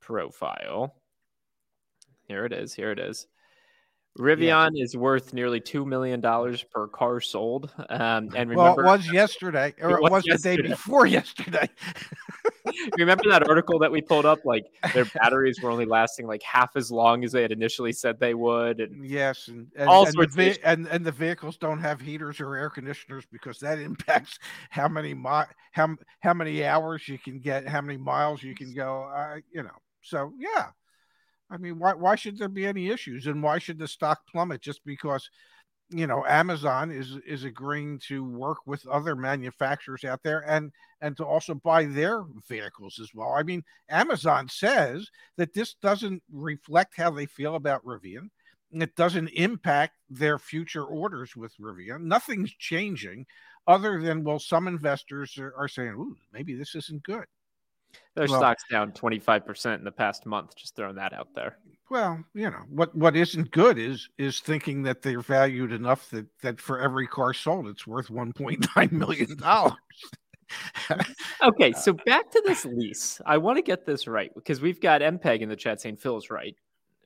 profile? 0.00 0.94
Here 2.28 2.44
it 2.44 2.52
is. 2.52 2.72
Here 2.74 2.92
it 2.92 2.98
is. 2.98 3.26
Rivian 4.18 4.70
yeah. 4.74 4.84
is 4.84 4.94
worth 4.94 5.32
nearly 5.32 5.58
two 5.58 5.86
million 5.86 6.20
dollars 6.20 6.62
per 6.62 6.86
car 6.86 7.20
sold. 7.20 7.72
Um, 7.88 8.28
and 8.36 8.50
remember, 8.50 8.84
well, 8.84 8.94
it 8.94 8.98
was 8.98 9.10
yesterday, 9.10 9.74
or 9.80 9.92
it 9.92 10.02
was, 10.02 10.24
it 10.26 10.32
was 10.32 10.42
the 10.42 10.56
day 10.56 10.62
before 10.62 11.06
yesterday. 11.06 11.68
remember 12.98 13.24
that 13.28 13.48
article 13.48 13.78
that 13.80 13.90
we 13.90 14.00
pulled 14.00 14.26
up? 14.26 14.40
Like 14.44 14.64
their 14.92 15.04
batteries 15.04 15.60
were 15.60 15.70
only 15.70 15.84
lasting 15.84 16.26
like 16.26 16.42
half 16.42 16.76
as 16.76 16.90
long 16.90 17.24
as 17.24 17.32
they 17.32 17.42
had 17.42 17.52
initially 17.52 17.92
said 17.92 18.18
they 18.18 18.34
would. 18.34 18.80
And 18.80 19.06
yes, 19.06 19.48
and 19.48 19.68
and, 19.76 19.88
all 19.88 20.04
and 20.04 20.14
sorts 20.14 20.34
the, 20.34 20.58
and, 20.64 20.86
and 20.86 21.04
the 21.04 21.12
vehicles 21.12 21.56
don't 21.56 21.80
have 21.80 22.00
heaters 22.00 22.40
or 22.40 22.56
air 22.56 22.70
conditioners 22.70 23.24
because 23.30 23.58
that 23.60 23.78
impacts 23.78 24.38
how 24.70 24.88
many 24.88 25.14
mi- 25.14 25.50
how 25.72 25.96
how 26.20 26.34
many 26.34 26.64
hours 26.64 27.08
you 27.08 27.18
can 27.18 27.40
get, 27.40 27.68
how 27.68 27.80
many 27.80 27.98
miles 27.98 28.42
you 28.42 28.54
can 28.54 28.74
go. 28.74 29.10
Uh, 29.14 29.36
you 29.52 29.62
know, 29.62 29.76
so 30.02 30.32
yeah. 30.38 30.68
I 31.50 31.58
mean, 31.58 31.78
why 31.78 31.92
why 31.92 32.14
should 32.14 32.38
there 32.38 32.48
be 32.48 32.66
any 32.66 32.88
issues, 32.88 33.26
and 33.26 33.42
why 33.42 33.58
should 33.58 33.78
the 33.78 33.86
stock 33.86 34.26
plummet 34.26 34.62
just 34.62 34.84
because 34.86 35.28
you 35.92 36.06
know 36.06 36.24
Amazon 36.26 36.90
is 36.90 37.16
is 37.26 37.44
agreeing 37.44 37.98
to 38.08 38.24
work 38.24 38.58
with 38.66 38.86
other 38.86 39.14
manufacturers 39.14 40.04
out 40.04 40.22
there 40.22 40.40
and 40.48 40.72
and 41.00 41.16
to 41.16 41.24
also 41.24 41.54
buy 41.54 41.84
their 41.84 42.24
vehicles 42.48 42.98
as 43.00 43.10
well. 43.14 43.32
I 43.32 43.42
mean, 43.42 43.62
Amazon 43.88 44.48
says 44.48 45.10
that 45.36 45.54
this 45.54 45.74
doesn't 45.74 46.22
reflect 46.30 46.96
how 46.96 47.10
they 47.10 47.26
feel 47.26 47.56
about 47.56 47.84
Rivian. 47.84 48.30
It 48.72 48.94
doesn't 48.96 49.28
impact 49.28 49.94
their 50.08 50.38
future 50.38 50.84
orders 50.84 51.36
with 51.36 51.56
Rivian. 51.58 52.02
Nothing's 52.02 52.52
changing, 52.52 53.26
other 53.66 54.00
than 54.00 54.24
well, 54.24 54.38
some 54.38 54.66
investors 54.68 55.36
are, 55.38 55.54
are 55.56 55.68
saying, 55.68 55.92
"Ooh, 55.92 56.16
maybe 56.32 56.54
this 56.54 56.74
isn't 56.74 57.02
good." 57.02 57.26
Their 58.14 58.26
well, 58.28 58.40
stock's 58.40 58.64
down 58.70 58.92
25% 58.92 59.78
in 59.78 59.84
the 59.84 59.92
past 59.92 60.26
month. 60.26 60.54
Just 60.56 60.76
throwing 60.76 60.96
that 60.96 61.12
out 61.12 61.28
there. 61.34 61.58
Well, 61.90 62.24
you 62.34 62.50
know, 62.50 62.62
what 62.70 62.94
what 62.94 63.16
isn't 63.16 63.50
good 63.50 63.78
is 63.78 64.08
is 64.16 64.40
thinking 64.40 64.82
that 64.84 65.02
they're 65.02 65.20
valued 65.20 65.72
enough 65.72 66.08
that 66.10 66.26
that 66.40 66.58
for 66.58 66.80
every 66.80 67.06
car 67.06 67.34
sold 67.34 67.68
it's 67.68 67.86
worth 67.86 68.08
1.9 68.08 68.92
million 68.92 69.36
dollars. 69.36 69.74
okay, 71.42 71.72
so 71.72 71.92
back 72.06 72.30
to 72.30 72.42
this 72.46 72.64
lease. 72.64 73.20
I 73.26 73.38
want 73.38 73.58
to 73.58 73.62
get 73.62 73.84
this 73.84 74.06
right 74.06 74.30
because 74.34 74.60
we've 74.60 74.80
got 74.80 75.00
MPEG 75.00 75.40
in 75.40 75.48
the 75.48 75.56
chat 75.56 75.80
saying 75.80 75.96
Phil's 75.96 76.30
right. 76.30 76.56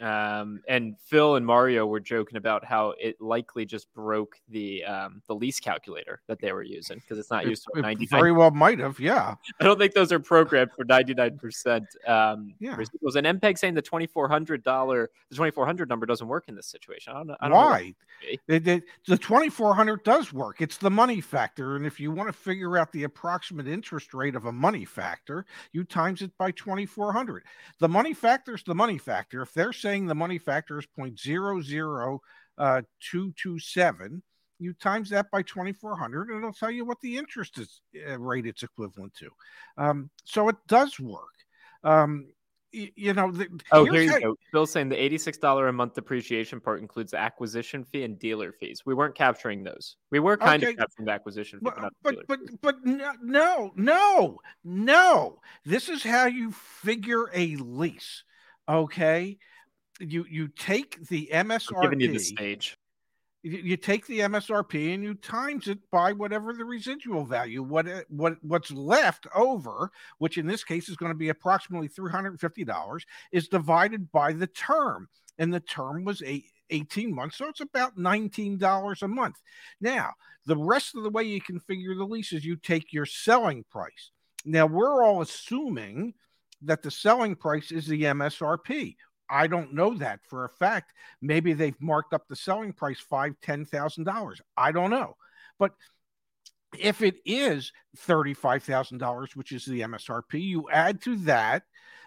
Um, 0.01 0.61
and 0.69 0.97
Phil 1.01 1.37
and 1.37 1.47
Mario 1.47 1.87
were 1.87 2.01
joking 2.01 2.37
about 2.37 2.65
how 2.65 2.95
it 3.01 3.19
likely 3.21 3.65
just 3.65 3.93
broke 3.95 4.39
the 4.51 4.85
um, 4.85 5.23
the 5.27 5.35
lease 5.35 5.59
calculator 5.59 6.21
that 6.27 6.39
they 6.39 6.53
were 6.53 6.63
using 6.63 6.99
because 6.99 7.19
it's 7.19 7.31
not 7.31 7.45
it, 7.45 7.49
used 7.49 7.67
to 7.75 7.81
ninety. 7.81 8.05
Very 8.07 8.33
well, 8.33 8.51
might 8.51 8.79
have. 8.79 9.01
Yeah, 9.01 9.35
I 9.61 9.65
don't 9.65 9.79
think 9.79 9.95
those 9.95 10.13
are 10.13 10.19
programmed 10.21 10.73
for 10.77 10.85
ninety 10.85 11.15
nine 11.15 11.39
percent. 11.39 11.87
Um, 12.07 12.55
yeah, 12.59 12.77
residuals. 12.77 13.17
And 13.17 13.41
MPEG 13.41 13.57
saying 13.57 13.73
the 13.73 13.83
twenty 13.83 14.07
four 14.07 14.29
hundred 14.29 14.63
dollar, 14.63 15.11
the 15.31 15.37
twenty 15.37 15.51
four 15.51 15.65
hundred 15.65 15.89
number 15.89 16.05
doesn't 16.05 16.29
work 16.29 16.45
in 16.49 16.55
this 16.55 16.67
situation. 16.67 17.15
I 17.15 17.17
don't 17.17 17.27
know. 17.29 17.37
I 17.41 17.49
don't 17.49 17.57
Why? 17.57 17.83
Know 17.83 17.93
it, 18.49 18.67
it, 18.67 18.85
the 19.07 19.17
twenty 19.17 19.49
four 19.49 19.75
hundred 19.75 20.05
does 20.05 20.33
work. 20.33 20.61
It's 20.61 20.77
the 20.77 20.91
money 20.91 21.23
factor, 21.23 21.77
and 21.77 21.87
if 21.87 21.99
you 21.99 22.11
want 22.11 22.29
to 22.29 22.33
figure 22.33 22.77
out 22.77 22.93
the 22.93 23.05
approximate 23.05 23.69
interest 23.69 24.13
rate 24.13 24.35
of 24.35 24.45
a 24.45 24.53
money 24.53 24.85
factor, 24.85 25.47
you 25.73 25.85
times 25.85 26.23
it 26.23 26.37
by 26.37 26.51
twenty 26.51 26.85
four 26.87 27.13
hundred. 27.13 27.45
The 27.79 27.89
money 27.89 28.13
factor 28.13 28.55
is 28.55 28.63
the 28.63 28.75
money 28.75 28.99
factor. 28.99 29.41
If 29.43 29.55
they're 29.55 29.73
saying 29.87 30.07
the 30.07 30.15
money 30.17 30.39
factor 30.39 30.81
is 30.81 30.87
0.00227. 30.99 32.19
Uh, 32.59 32.83
you 34.59 34.73
times 34.73 35.11
that 35.11 35.31
by 35.31 35.43
2400 35.43 36.31
and 36.31 36.39
it'll 36.39 36.53
tell 36.53 36.73
you 36.73 36.85
what 36.85 37.01
the 37.03 37.17
interest 37.17 37.57
is, 37.59 37.83
uh, 38.09 38.19
rate 38.19 38.47
it's 38.47 38.65
equivalent 38.65 39.15
to. 39.15 39.29
Um, 39.77 40.11
so 40.25 40.49
it 40.49 40.57
does 40.67 40.99
work. 40.99 41.23
Um, 41.85 42.27
you 42.73 43.15
know, 43.15 43.31
the, 43.31 43.49
oh, 43.71 43.85
here 43.85 44.03
you 44.03 44.11
how, 44.11 44.19
go. 44.19 44.35
Bill's 44.53 44.73
saying 44.73 44.89
the 44.89 44.97
$86 44.97 45.69
a 45.69 45.73
month 45.73 45.95
depreciation 45.95 46.61
part 46.61 46.81
includes 46.81 47.15
acquisition 47.15 47.85
fee 47.85 48.03
and 48.03 48.19
dealer 48.19 48.51
fees. 48.51 48.83
We 48.85 48.93
weren't 48.93 49.15
capturing 49.15 49.63
those. 49.63 49.97
We 50.11 50.19
were 50.19 50.37
kind 50.37 50.63
okay. 50.63 50.73
of 50.73 50.79
capturing 50.79 51.07
the 51.07 51.13
acquisition 51.13 51.61
fee, 51.61 51.71
but 51.77 51.93
but 52.03 52.17
but, 52.27 52.39
but, 52.61 52.61
but 52.61 52.85
no, 53.23 53.71
no, 53.77 54.41
no. 54.65 55.39
This 55.65 55.89
is 55.89 56.03
how 56.03 56.27
you 56.27 56.51
figure 56.51 57.31
a 57.33 57.55
lease. 57.57 58.25
Okay 58.69 59.39
you 60.01 60.27
you 60.29 60.49
take 60.49 61.07
the 61.09 61.31
MSRP. 61.33 61.77
I'm 61.77 61.83
giving 61.83 62.01
you 62.01 62.13
the 62.13 62.19
stage. 62.19 62.77
You, 63.43 63.59
you 63.59 63.77
take 63.77 64.07
the 64.07 64.21
MSRP 64.21 64.95
and 64.95 65.03
you 65.03 65.15
times 65.15 65.69
it 65.69 65.79
by 65.91 66.13
whatever 66.13 66.53
the 66.53 66.65
residual 66.65 67.25
value, 67.25 67.63
what 67.63 67.87
what 68.09 68.37
what's 68.43 68.71
left 68.71 69.27
over, 69.35 69.91
which 70.19 70.39
in 70.39 70.47
this 70.47 70.65
case 70.65 70.89
is 70.89 70.97
going 70.97 71.13
to 71.13 71.19
be 71.19 71.29
approximately 71.29 71.89
three 71.89 72.11
hundred 72.11 72.31
and 72.31 72.41
fifty 72.41 72.65
dollars, 72.65 73.05
is 73.33 73.49
divided 73.49 74.11
by 74.11 74.33
the 74.33 74.49
term, 74.49 75.09
and 75.39 75.53
the 75.53 75.61
term 75.61 76.05
was 76.05 76.23
eight. 76.25 76.47
18 76.71 77.15
months. 77.15 77.39
So 77.39 77.47
it's 77.47 77.61
about 77.61 77.97
$19 77.97 79.03
a 79.03 79.07
month. 79.07 79.37
Now, 79.81 80.15
the 80.47 80.57
rest 80.57 80.97
of 80.97 81.05
the 81.05 81.11
way 81.11 81.23
you 81.23 81.41
can 81.41 81.61
figure 81.61 81.95
the 81.95 82.05
lease 82.05 82.33
is 82.33 82.45
you 82.45 82.57
take 82.57 82.93
your 82.93 83.07
selling 83.07 83.65
price. 83.71 84.11
Now, 84.45 84.67
we're 84.67 85.05
all 85.05 85.23
assuming 85.23 86.15
that 86.63 86.83
the 86.83 86.91
selling 86.91 87.37
price 87.37 87.71
is 87.71 87.87
the 87.87 88.03
MSRP. 88.03 88.97
I 89.29 89.47
don't 89.47 89.75
know 89.75 89.95
that 89.95 90.21
for 90.29 90.45
a 90.45 90.49
fact. 90.49 90.93
Maybe 91.21 91.53
they've 91.53 91.81
marked 91.81 92.13
up 92.13 92.29
the 92.29 92.37
selling 92.37 92.73
price 92.73 93.01
five, 93.01 93.35
ten 93.43 93.65
thousand 93.65 94.05
dollars. 94.05 94.41
I 94.57 94.73
don't 94.73 94.91
know, 94.91 95.17
but 95.59 95.73
if 96.79 97.03
it 97.03 97.17
is 97.25 97.73
thirty-five 97.97 98.63
thousand 98.63 98.99
dollars, 98.99 99.35
which 99.35 99.53
is 99.53 99.65
the 99.65 99.81
MSRP, 99.81 100.41
you 100.41 100.69
add 100.71 101.03
to 101.03 101.17
that 101.17 101.63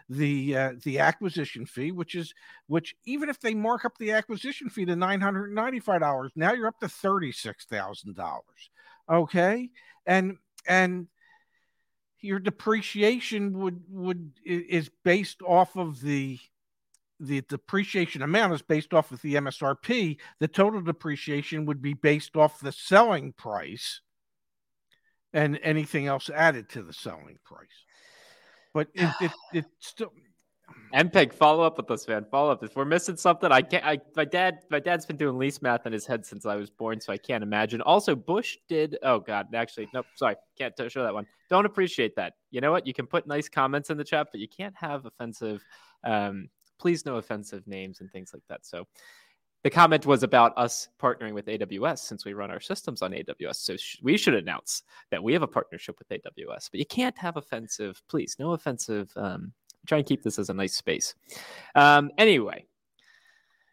the 0.10 0.55
uh, 0.55 0.71
the 0.84 0.99
acquisition 0.99 1.65
fee, 1.65 1.91
which 1.91 2.15
is 2.15 2.34
which 2.67 2.95
even 3.05 3.29
if 3.29 3.39
they 3.39 3.53
mark 3.53 3.86
up 3.86 3.97
the 3.97 4.12
acquisition 4.12 4.69
fee 4.69 4.86
to 4.86 4.95
nine 4.95 5.21
hundred 5.21 5.53
ninety-five 5.53 6.01
dollars, 6.01 6.32
now 6.36 6.53
you're 6.53 6.67
up 6.67 6.79
to 6.79 6.89
thirty-six 6.89 7.65
thousand 7.65 8.15
dollars. 8.15 8.69
Okay, 9.10 9.69
and 10.05 10.38
and 10.67 11.08
your 12.21 12.39
depreciation 12.39 13.58
would 13.60 13.82
would 13.89 14.32
is 14.45 14.89
based 15.03 15.41
off 15.41 15.75
of 15.77 16.01
the 16.01 16.39
the 17.19 17.41
depreciation 17.41 18.21
amount 18.21 18.53
is 18.53 18.62
based 18.62 18.93
off 18.93 19.12
of 19.12 19.21
the 19.21 19.36
MSRP, 19.36 20.17
the 20.39 20.47
total 20.47 20.82
depreciation 20.82 21.65
would 21.65 21.82
be 21.82 21.93
based 21.93 22.38
off 22.38 22.60
the 22.60 22.71
selling 22.71 23.34
price 23.34 24.01
and 25.34 25.60
anything 25.62 26.08
else 26.08 26.29
added 26.29 26.69
to 26.69 26.82
the 26.82 26.93
selling 26.93 27.38
price. 27.43 27.67
But 28.73 28.88
it, 28.93 29.10
it, 29.21 29.32
it 29.53 29.65
still. 29.79 30.12
MPEG, 30.93 31.34
follow 31.34 31.63
up 31.63 31.77
with 31.77 31.89
us, 31.89 32.08
man. 32.08 32.25
Follow 32.29 32.51
up. 32.51 32.63
If 32.63 32.75
we're 32.75 32.86
missing 32.86 33.17
something, 33.17 33.51
I 33.51 33.63
can't. 33.63 33.84
I, 33.84 33.99
my 34.15 34.25
dad, 34.25 34.60
my 34.69 34.79
dad's 34.79 35.05
been 35.05 35.17
doing 35.17 35.38
lease 35.38 35.63
math 35.63 35.88
in 35.88 35.93
his 35.93 36.05
head 36.05 36.25
since 36.25 36.45
I 36.45 36.55
was 36.55 36.69
born, 36.69 37.01
so 37.01 37.12
I 37.12 37.17
can't 37.17 37.43
imagine. 37.43 37.82
Also, 37.82 38.15
Bush 38.15 38.58
did. 38.67 38.97
Oh 39.01 39.19
God, 39.19 39.47
actually, 39.53 39.89
nope. 39.95 40.05
Sorry, 40.15 40.36
can't 40.58 40.73
show 40.91 41.03
that 41.03 41.13
one. 41.13 41.25
Don't 41.49 41.65
appreciate 41.65 42.15
that. 42.17 42.34
You 42.51 42.62
know 42.62 42.71
what? 42.71 42.86
You 42.86 42.93
can 42.93 43.08
put 43.08 43.25
nice 43.25 43.49
comments 43.49 43.89
in 43.89 43.97
the 43.97 44.03
chat, 44.03 44.27
but 44.32 44.39
you 44.39 44.47
can't 44.47 44.75
have 44.77 45.05
offensive. 45.05 45.63
Um, 46.03 46.49
please, 46.79 47.05
no 47.05 47.17
offensive 47.17 47.67
names 47.67 48.01
and 48.01 48.11
things 48.11 48.31
like 48.33 48.43
that. 48.49 48.65
So, 48.65 48.87
the 49.63 49.69
comment 49.69 50.05
was 50.05 50.23
about 50.23 50.53
us 50.57 50.87
partnering 51.01 51.33
with 51.33 51.47
AWS 51.47 51.99
since 51.99 52.23
we 52.23 52.33
run 52.33 52.49
our 52.49 52.61
systems 52.61 53.01
on 53.01 53.11
AWS. 53.11 53.55
So 53.55 53.75
sh- 53.75 53.97
we 54.01 54.17
should 54.17 54.33
announce 54.33 54.83
that 55.11 55.21
we 55.21 55.33
have 55.33 55.41
a 55.41 55.47
partnership 55.47 55.97
with 55.99 56.07
AWS, 56.09 56.69
but 56.71 56.79
you 56.79 56.85
can't 56.85 57.17
have 57.17 57.35
offensive, 57.35 58.01
please, 58.07 58.37
no 58.39 58.53
offensive. 58.53 59.11
Um, 59.17 59.51
try 59.85 59.97
and 59.97 60.07
keep 60.07 60.23
this 60.23 60.39
as 60.39 60.49
a 60.49 60.53
nice 60.53 60.75
space. 60.75 61.13
Um, 61.75 62.09
anyway, 62.17 62.65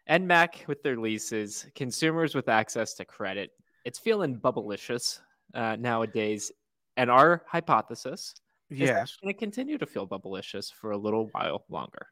NMAC 0.09 0.67
with 0.67 0.83
their 0.83 0.97
leases, 0.97 1.67
consumers 1.75 2.35
with 2.35 2.49
access 2.49 2.93
to 2.95 3.05
credit. 3.05 3.51
It's 3.85 3.99
feeling 3.99 4.37
bubblicious 4.37 5.19
uh, 5.53 5.77
nowadays. 5.79 6.51
And 6.97 7.11
our 7.11 7.43
hypothesis 7.47 8.35
yes, 8.69 9.17
going 9.21 9.33
to 9.33 9.39
continue 9.39 9.77
to 9.77 9.85
feel 9.85 10.07
bubblicious 10.07 10.73
for 10.73 10.91
a 10.91 10.97
little 10.97 11.29
while 11.31 11.63
longer. 11.69 12.07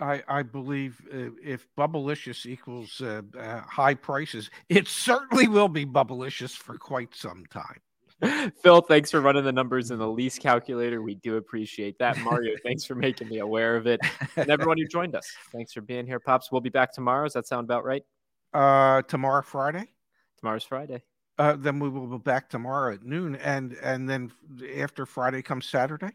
I, 0.00 0.22
I 0.28 0.42
believe 0.42 1.00
uh, 1.12 1.30
if 1.42 1.66
bubblicious 1.76 2.46
equals 2.46 3.00
uh, 3.00 3.22
uh, 3.38 3.60
high 3.60 3.94
prices, 3.94 4.50
it 4.68 4.88
certainly 4.88 5.48
will 5.48 5.68
be 5.68 5.84
bubblicious 5.86 6.56
for 6.56 6.76
quite 6.76 7.14
some 7.14 7.44
time. 7.46 7.80
Phil, 8.62 8.82
thanks 8.82 9.10
for 9.10 9.20
running 9.20 9.44
the 9.44 9.52
numbers 9.52 9.90
in 9.90 9.98
the 9.98 10.06
lease 10.06 10.38
calculator. 10.38 11.00
We 11.00 11.14
do 11.14 11.36
appreciate 11.36 11.98
that. 11.98 12.18
Mario, 12.18 12.54
thanks 12.64 12.84
for 12.84 12.94
making 12.94 13.28
me 13.28 13.38
aware 13.38 13.76
of 13.76 13.86
it. 13.86 14.00
And 14.36 14.50
everyone 14.50 14.76
who 14.76 14.86
joined 14.86 15.14
us, 15.14 15.30
thanks 15.52 15.72
for 15.72 15.80
being 15.80 16.06
here, 16.06 16.20
Pops. 16.20 16.52
We'll 16.52 16.60
be 16.60 16.70
back 16.70 16.92
tomorrow. 16.92 17.24
Does 17.24 17.32
that 17.34 17.46
sound 17.46 17.64
about 17.64 17.84
right? 17.84 18.02
Uh, 18.52 19.02
tomorrow, 19.02 19.42
Friday. 19.42 19.86
Tomorrow's 20.38 20.64
Friday. 20.64 21.02
Uh, 21.38 21.56
then 21.56 21.78
we 21.78 21.88
will 21.88 22.06
be 22.06 22.18
back 22.18 22.50
tomorrow 22.50 22.92
at 22.92 23.02
noon, 23.02 23.36
and 23.36 23.72
and 23.82 24.08
then 24.08 24.30
after 24.76 25.06
Friday 25.06 25.40
comes 25.40 25.66
Saturday. 25.66 26.10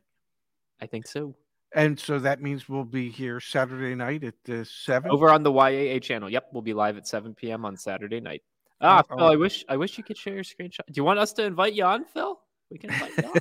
I 0.79 0.85
think 0.85 1.07
so. 1.07 1.33
And 1.75 1.99
so 1.99 2.19
that 2.19 2.41
means 2.41 2.69
we'll 2.69 2.85
be 2.85 3.09
here 3.09 3.41
Saturday 3.41 3.95
night 3.95 4.23
at 4.23 4.35
the 4.45 4.63
seven. 4.63 5.11
Over 5.11 5.29
on 5.29 5.43
the 5.43 5.51
YAA 5.51 6.01
channel. 6.01 6.29
Yep, 6.29 6.47
we'll 6.53 6.61
be 6.61 6.73
live 6.73 6.95
at 6.95 7.05
7 7.05 7.35
p.m. 7.35 7.65
on 7.65 7.75
Saturday 7.75 8.21
night. 8.21 8.43
Ah, 8.79 8.99
Uh-oh. 8.99 9.17
Phil, 9.17 9.27
I 9.27 9.35
wish 9.35 9.65
I 9.67 9.77
wish 9.77 9.97
you 9.97 10.03
could 10.03 10.17
share 10.17 10.33
your 10.33 10.43
screenshot. 10.43 10.85
Do 10.87 10.93
you 10.93 11.03
want 11.03 11.19
us 11.19 11.33
to 11.33 11.43
invite 11.43 11.73
you 11.73 11.83
on, 11.83 12.05
Phil? 12.05 12.39
We 12.71 12.77
can 12.77 12.91
invite 12.91 13.11
you 13.17 13.23
on. 13.25 13.33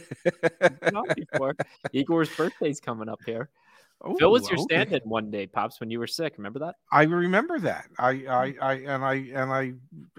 You've 0.63 0.81
been 0.81 0.97
on 0.97 1.07
before. 1.17 1.55
Igor's 1.93 2.29
birthday's 2.37 2.81
coming 2.81 3.09
up 3.09 3.21
here. 3.25 3.51
Phil 4.19 4.31
was 4.31 4.51
your 4.51 4.59
okay. 4.59 4.65
stand-in 4.65 5.01
one 5.05 5.31
day, 5.31 5.47
pops, 5.47 5.81
when 5.81 5.91
you 5.91 5.99
were 5.99 6.07
sick. 6.07 6.35
Remember 6.37 6.59
that? 6.59 6.75
I 6.93 7.05
remember 7.05 7.59
that. 7.61 7.87
I. 7.99 8.11
I, 8.27 8.55
I, 8.61 8.73
and 8.75 9.05
I, 9.05 9.15
and 9.15 9.53
I, 9.53 9.73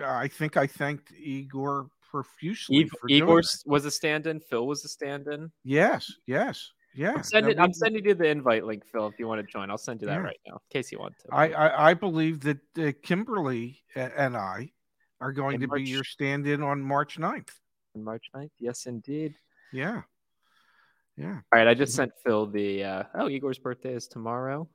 I 0.04 0.28
think 0.28 0.58
I 0.58 0.66
thanked 0.66 1.12
Igor 1.12 1.88
profusely 2.10 2.86
doing 2.86 2.90
Igor 3.10 3.44
was 3.66 3.86
a 3.86 3.92
stand-in. 3.92 4.40
Phil 4.40 4.66
was 4.66 4.86
a 4.86 4.88
stand-in. 4.88 5.52
Yes, 5.64 6.12
yes, 6.26 6.72
yeah. 6.96 7.14
I'm 7.16 7.24
sending, 7.24 7.60
I'm 7.60 7.74
sending 7.74 8.06
you 8.06 8.14
the 8.14 8.28
invite 8.28 8.66
link, 8.66 8.86
Phil, 8.86 9.08
if 9.08 9.20
you 9.20 9.28
want 9.28 9.42
to 9.46 9.52
join. 9.52 9.70
I'll 9.70 9.78
send 9.78 10.02
you 10.02 10.08
that 10.08 10.14
Yeah. 10.16 10.20
right 10.22 10.40
now, 10.48 10.54
in 10.54 10.60
case 10.72 10.92
you 10.92 11.00
want 11.00 11.16
to. 11.20 11.28
I, 11.34 11.50
I, 11.52 11.90
I 11.90 11.94
believe 11.94 12.42
that 12.42 12.58
uh, 12.80 12.92
Kimberly 13.04 13.82
and 13.96 14.36
I 14.38 14.72
are 15.22 15.32
going 15.32 15.56
In 15.56 15.62
to 15.62 15.68
March. 15.68 15.84
be 15.84 15.90
your 15.90 16.04
stand-in 16.04 16.62
on 16.64 16.82
March 16.82 17.18
9th. 17.18 17.50
On 17.96 18.04
March 18.04 18.26
9th. 18.36 18.52
Yes, 18.60 18.86
indeed. 18.86 19.36
Yeah, 19.72 20.02
yeah. 21.18 21.36
All 21.54 21.60
right, 21.60 21.68
I 21.68 21.74
just 21.74 21.94
Mhm. 21.94 21.96
sent 21.96 22.12
Phil 22.26 22.46
the. 22.48 22.84
Uh, 22.84 23.04
oh, 23.16 23.30
Igor's 23.30 23.60
birthday 23.60 23.94
is 23.94 24.08
tomorrow. 24.08 24.68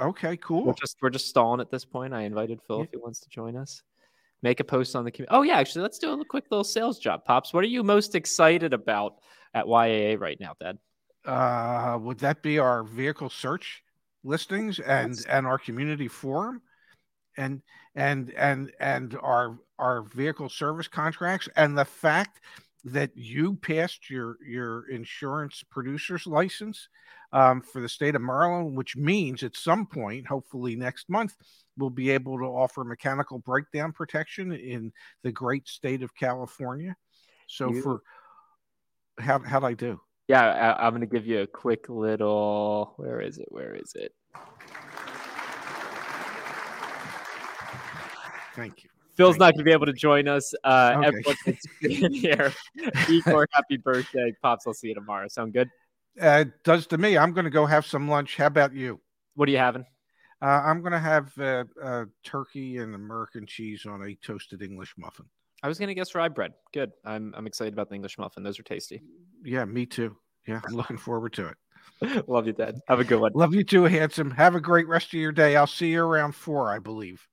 Okay, 0.00 0.30
We're 0.30 0.36
cool. 0.36 0.74
just 0.74 0.96
we're 1.00 1.08
just 1.10 1.26
stalling 1.28 1.60
at 1.60 1.70
this 1.70 1.84
point. 1.86 2.12
I 2.12 2.22
invited 2.22 2.60
Phil 2.66 2.78
Yeah. 2.78 2.84
if 2.84 2.90
he 2.90 2.96
wants 2.98 3.20
to 3.20 3.28
join 3.30 3.56
us. 3.56 3.82
Make 4.42 4.60
a 4.60 4.64
post 4.64 4.94
on 4.94 5.04
the 5.04 5.10
community. 5.10 5.34
Oh 5.34 5.42
yeah, 5.42 5.56
actually, 5.58 5.82
let's 5.82 5.98
do 5.98 6.12
a 6.20 6.24
quick 6.26 6.44
little 6.50 6.64
sales 6.64 6.98
job, 6.98 7.24
pops. 7.24 7.54
What 7.54 7.64
are 7.64 7.68
you 7.68 7.82
most 7.82 8.14
excited 8.14 8.74
about 8.74 9.20
at 9.54 9.64
YAA 9.66 10.16
right 10.20 10.38
now, 10.38 10.52
Dad? 10.60 10.78
Uh, 11.26 11.98
would 12.00 12.18
that 12.18 12.42
be 12.42 12.58
our 12.58 12.82
vehicle 12.84 13.28
search 13.30 13.82
listings 14.24 14.78
and 14.80 15.14
Yes. 15.14 15.24
and 15.26 15.46
our 15.46 15.58
community 15.58 16.08
forum, 16.08 16.62
and 17.36 17.62
and 17.94 18.30
and 18.34 18.72
and 18.80 19.16
our 19.22 19.58
our 19.78 20.02
vehicle 20.02 20.48
service 20.48 20.88
contracts, 20.88 21.48
and 21.56 21.76
the 21.76 21.84
fact 21.84 22.40
that 22.84 23.10
you 23.16 23.56
passed 23.56 24.08
your 24.08 24.38
your 24.44 24.88
insurance 24.88 25.62
producer's 25.70 26.26
license 26.26 26.88
um, 27.32 27.60
for 27.60 27.80
the 27.82 27.88
state 27.88 28.14
of 28.14 28.22
Maryland, 28.22 28.76
which 28.76 28.96
means 28.96 29.42
at 29.42 29.56
some 29.56 29.84
point, 29.86 30.26
hopefully 30.26 30.76
next 30.76 31.08
month, 31.10 31.34
we'll 31.76 31.90
be 31.90 32.10
able 32.10 32.38
to 32.38 32.44
offer 32.44 32.84
mechanical 32.84 33.38
breakdown 33.40 33.92
protection 33.92 34.52
in 34.52 34.92
the 35.24 35.32
great 35.32 35.66
state 35.66 36.02
of 36.02 36.14
California. 36.14 36.96
So 37.48 37.72
You- 37.72 37.82
for 37.82 38.02
how 39.18 39.40
how'd 39.40 39.64
I 39.64 39.74
do? 39.74 40.00
Yeah, 40.28 40.42
I, 40.42 40.86
I'm 40.86 40.92
going 40.92 41.02
to 41.02 41.06
give 41.06 41.26
you 41.26 41.40
a 41.40 41.46
quick 41.46 41.88
little. 41.88 42.94
Where 42.96 43.20
is 43.20 43.38
it? 43.38 43.46
Where 43.50 43.74
is 43.74 43.94
it? 43.94 44.12
Thank 48.54 48.84
you. 48.84 48.90
Phil's 49.16 49.34
Thank 49.36 49.40
not 49.40 49.54
going 49.54 49.58
to 49.58 49.64
be 49.64 49.72
able 49.72 49.86
to 49.86 49.92
join 49.92 50.28
us. 50.28 50.52
Uh, 50.64 50.94
Okay. 50.96 51.06
Everyone 51.06 51.36
that's 51.46 51.66
been 51.80 52.12
here. 52.14 52.52
Igor, 53.08 53.48
happy 53.52 53.76
birthday, 53.76 54.34
pops. 54.42 54.66
I'll 54.66 54.74
see 54.74 54.88
you 54.88 54.94
tomorrow. 54.94 55.28
Sound 55.28 55.52
good? 55.52 55.70
Uh, 56.20 56.44
it 56.46 56.64
does 56.64 56.86
to 56.88 56.98
me. 56.98 57.16
I'm 57.16 57.32
going 57.32 57.44
to 57.44 57.50
go 57.50 57.66
have 57.66 57.86
some 57.86 58.08
lunch. 58.08 58.36
How 58.36 58.46
about 58.46 58.74
you? 58.74 59.00
What 59.34 59.48
are 59.48 59.52
you 59.52 59.58
having? 59.58 59.84
Uh, 60.42 60.62
I'm 60.64 60.80
going 60.80 60.92
to 60.92 60.98
have 60.98 61.38
uh, 61.38 61.64
uh, 61.82 62.04
turkey 62.24 62.78
and 62.78 62.94
American 62.94 63.46
cheese 63.46 63.86
on 63.86 64.02
a 64.02 64.14
toasted 64.16 64.62
English 64.62 64.94
muffin. 64.98 65.26
I 65.62 65.68
was 65.68 65.78
going 65.78 65.88
to 65.88 65.94
guess 65.94 66.14
rye 66.14 66.28
bread. 66.28 66.52
Good. 66.72 66.92
I'm 67.04 67.34
I'm 67.36 67.46
excited 67.46 67.72
about 67.72 67.88
the 67.88 67.94
English 67.94 68.18
muffin. 68.18 68.42
Those 68.42 68.58
are 68.58 68.62
tasty. 68.62 69.02
Yeah, 69.44 69.64
me 69.64 69.86
too. 69.86 70.16
Yeah, 70.46 70.60
I'm 70.66 70.74
looking 70.74 70.98
forward 70.98 71.32
to 71.34 71.48
it. 71.48 72.28
Love 72.28 72.46
you, 72.46 72.52
Dad. 72.52 72.78
Have 72.88 73.00
a 73.00 73.04
good 73.04 73.20
one. 73.20 73.32
Love 73.34 73.54
you 73.54 73.64
too, 73.64 73.84
handsome. 73.84 74.30
Have 74.32 74.54
a 74.54 74.60
great 74.60 74.86
rest 74.86 75.08
of 75.08 75.14
your 75.20 75.32
day. 75.32 75.56
I'll 75.56 75.66
see 75.66 75.92
you 75.92 76.02
around 76.02 76.34
four, 76.34 76.70
I 76.72 76.78
believe. 76.78 77.26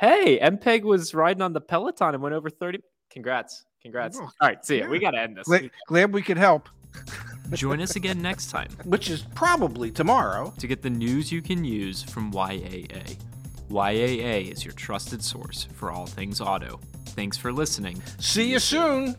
Hey, 0.00 0.38
MPEG 0.40 0.82
was 0.82 1.14
riding 1.14 1.42
on 1.42 1.52
the 1.52 1.60
Peloton 1.60 2.14
and 2.14 2.22
went 2.22 2.34
over 2.34 2.48
30. 2.50 2.80
Congrats. 3.10 3.64
Congrats. 3.82 4.18
Oh, 4.18 4.22
All 4.24 4.30
right, 4.48 4.64
see 4.64 4.78
ya. 4.78 4.84
yeah. 4.84 4.90
We 4.90 4.98
got 4.98 5.12
to 5.12 5.20
end 5.20 5.36
this. 5.36 5.46
Glad, 5.46 5.70
glad 5.86 6.12
we 6.12 6.22
could 6.22 6.38
help, 6.38 6.68
Join 7.52 7.80
us 7.80 7.96
again 7.96 8.20
next 8.22 8.50
time 8.50 8.68
which 8.84 9.10
is 9.10 9.22
probably 9.34 9.90
tomorrow. 9.90 10.52
to 10.58 10.66
get 10.66 10.82
the 10.82 10.90
news 10.90 11.30
you 11.30 11.40
can 11.42 11.64
use 11.64 12.02
from 12.02 12.32
YAA. 12.32 13.16
YAA 13.70 14.50
is 14.52 14.64
your 14.64 14.74
trusted 14.74 15.22
source 15.22 15.68
for 15.74 15.90
all 15.92 16.06
things 16.06 16.40
auto. 16.40 16.80
Thanks 17.10 17.36
for 17.36 17.52
listening. 17.52 18.02
See 18.18 18.50
you 18.50 18.58
soon. 18.58 19.16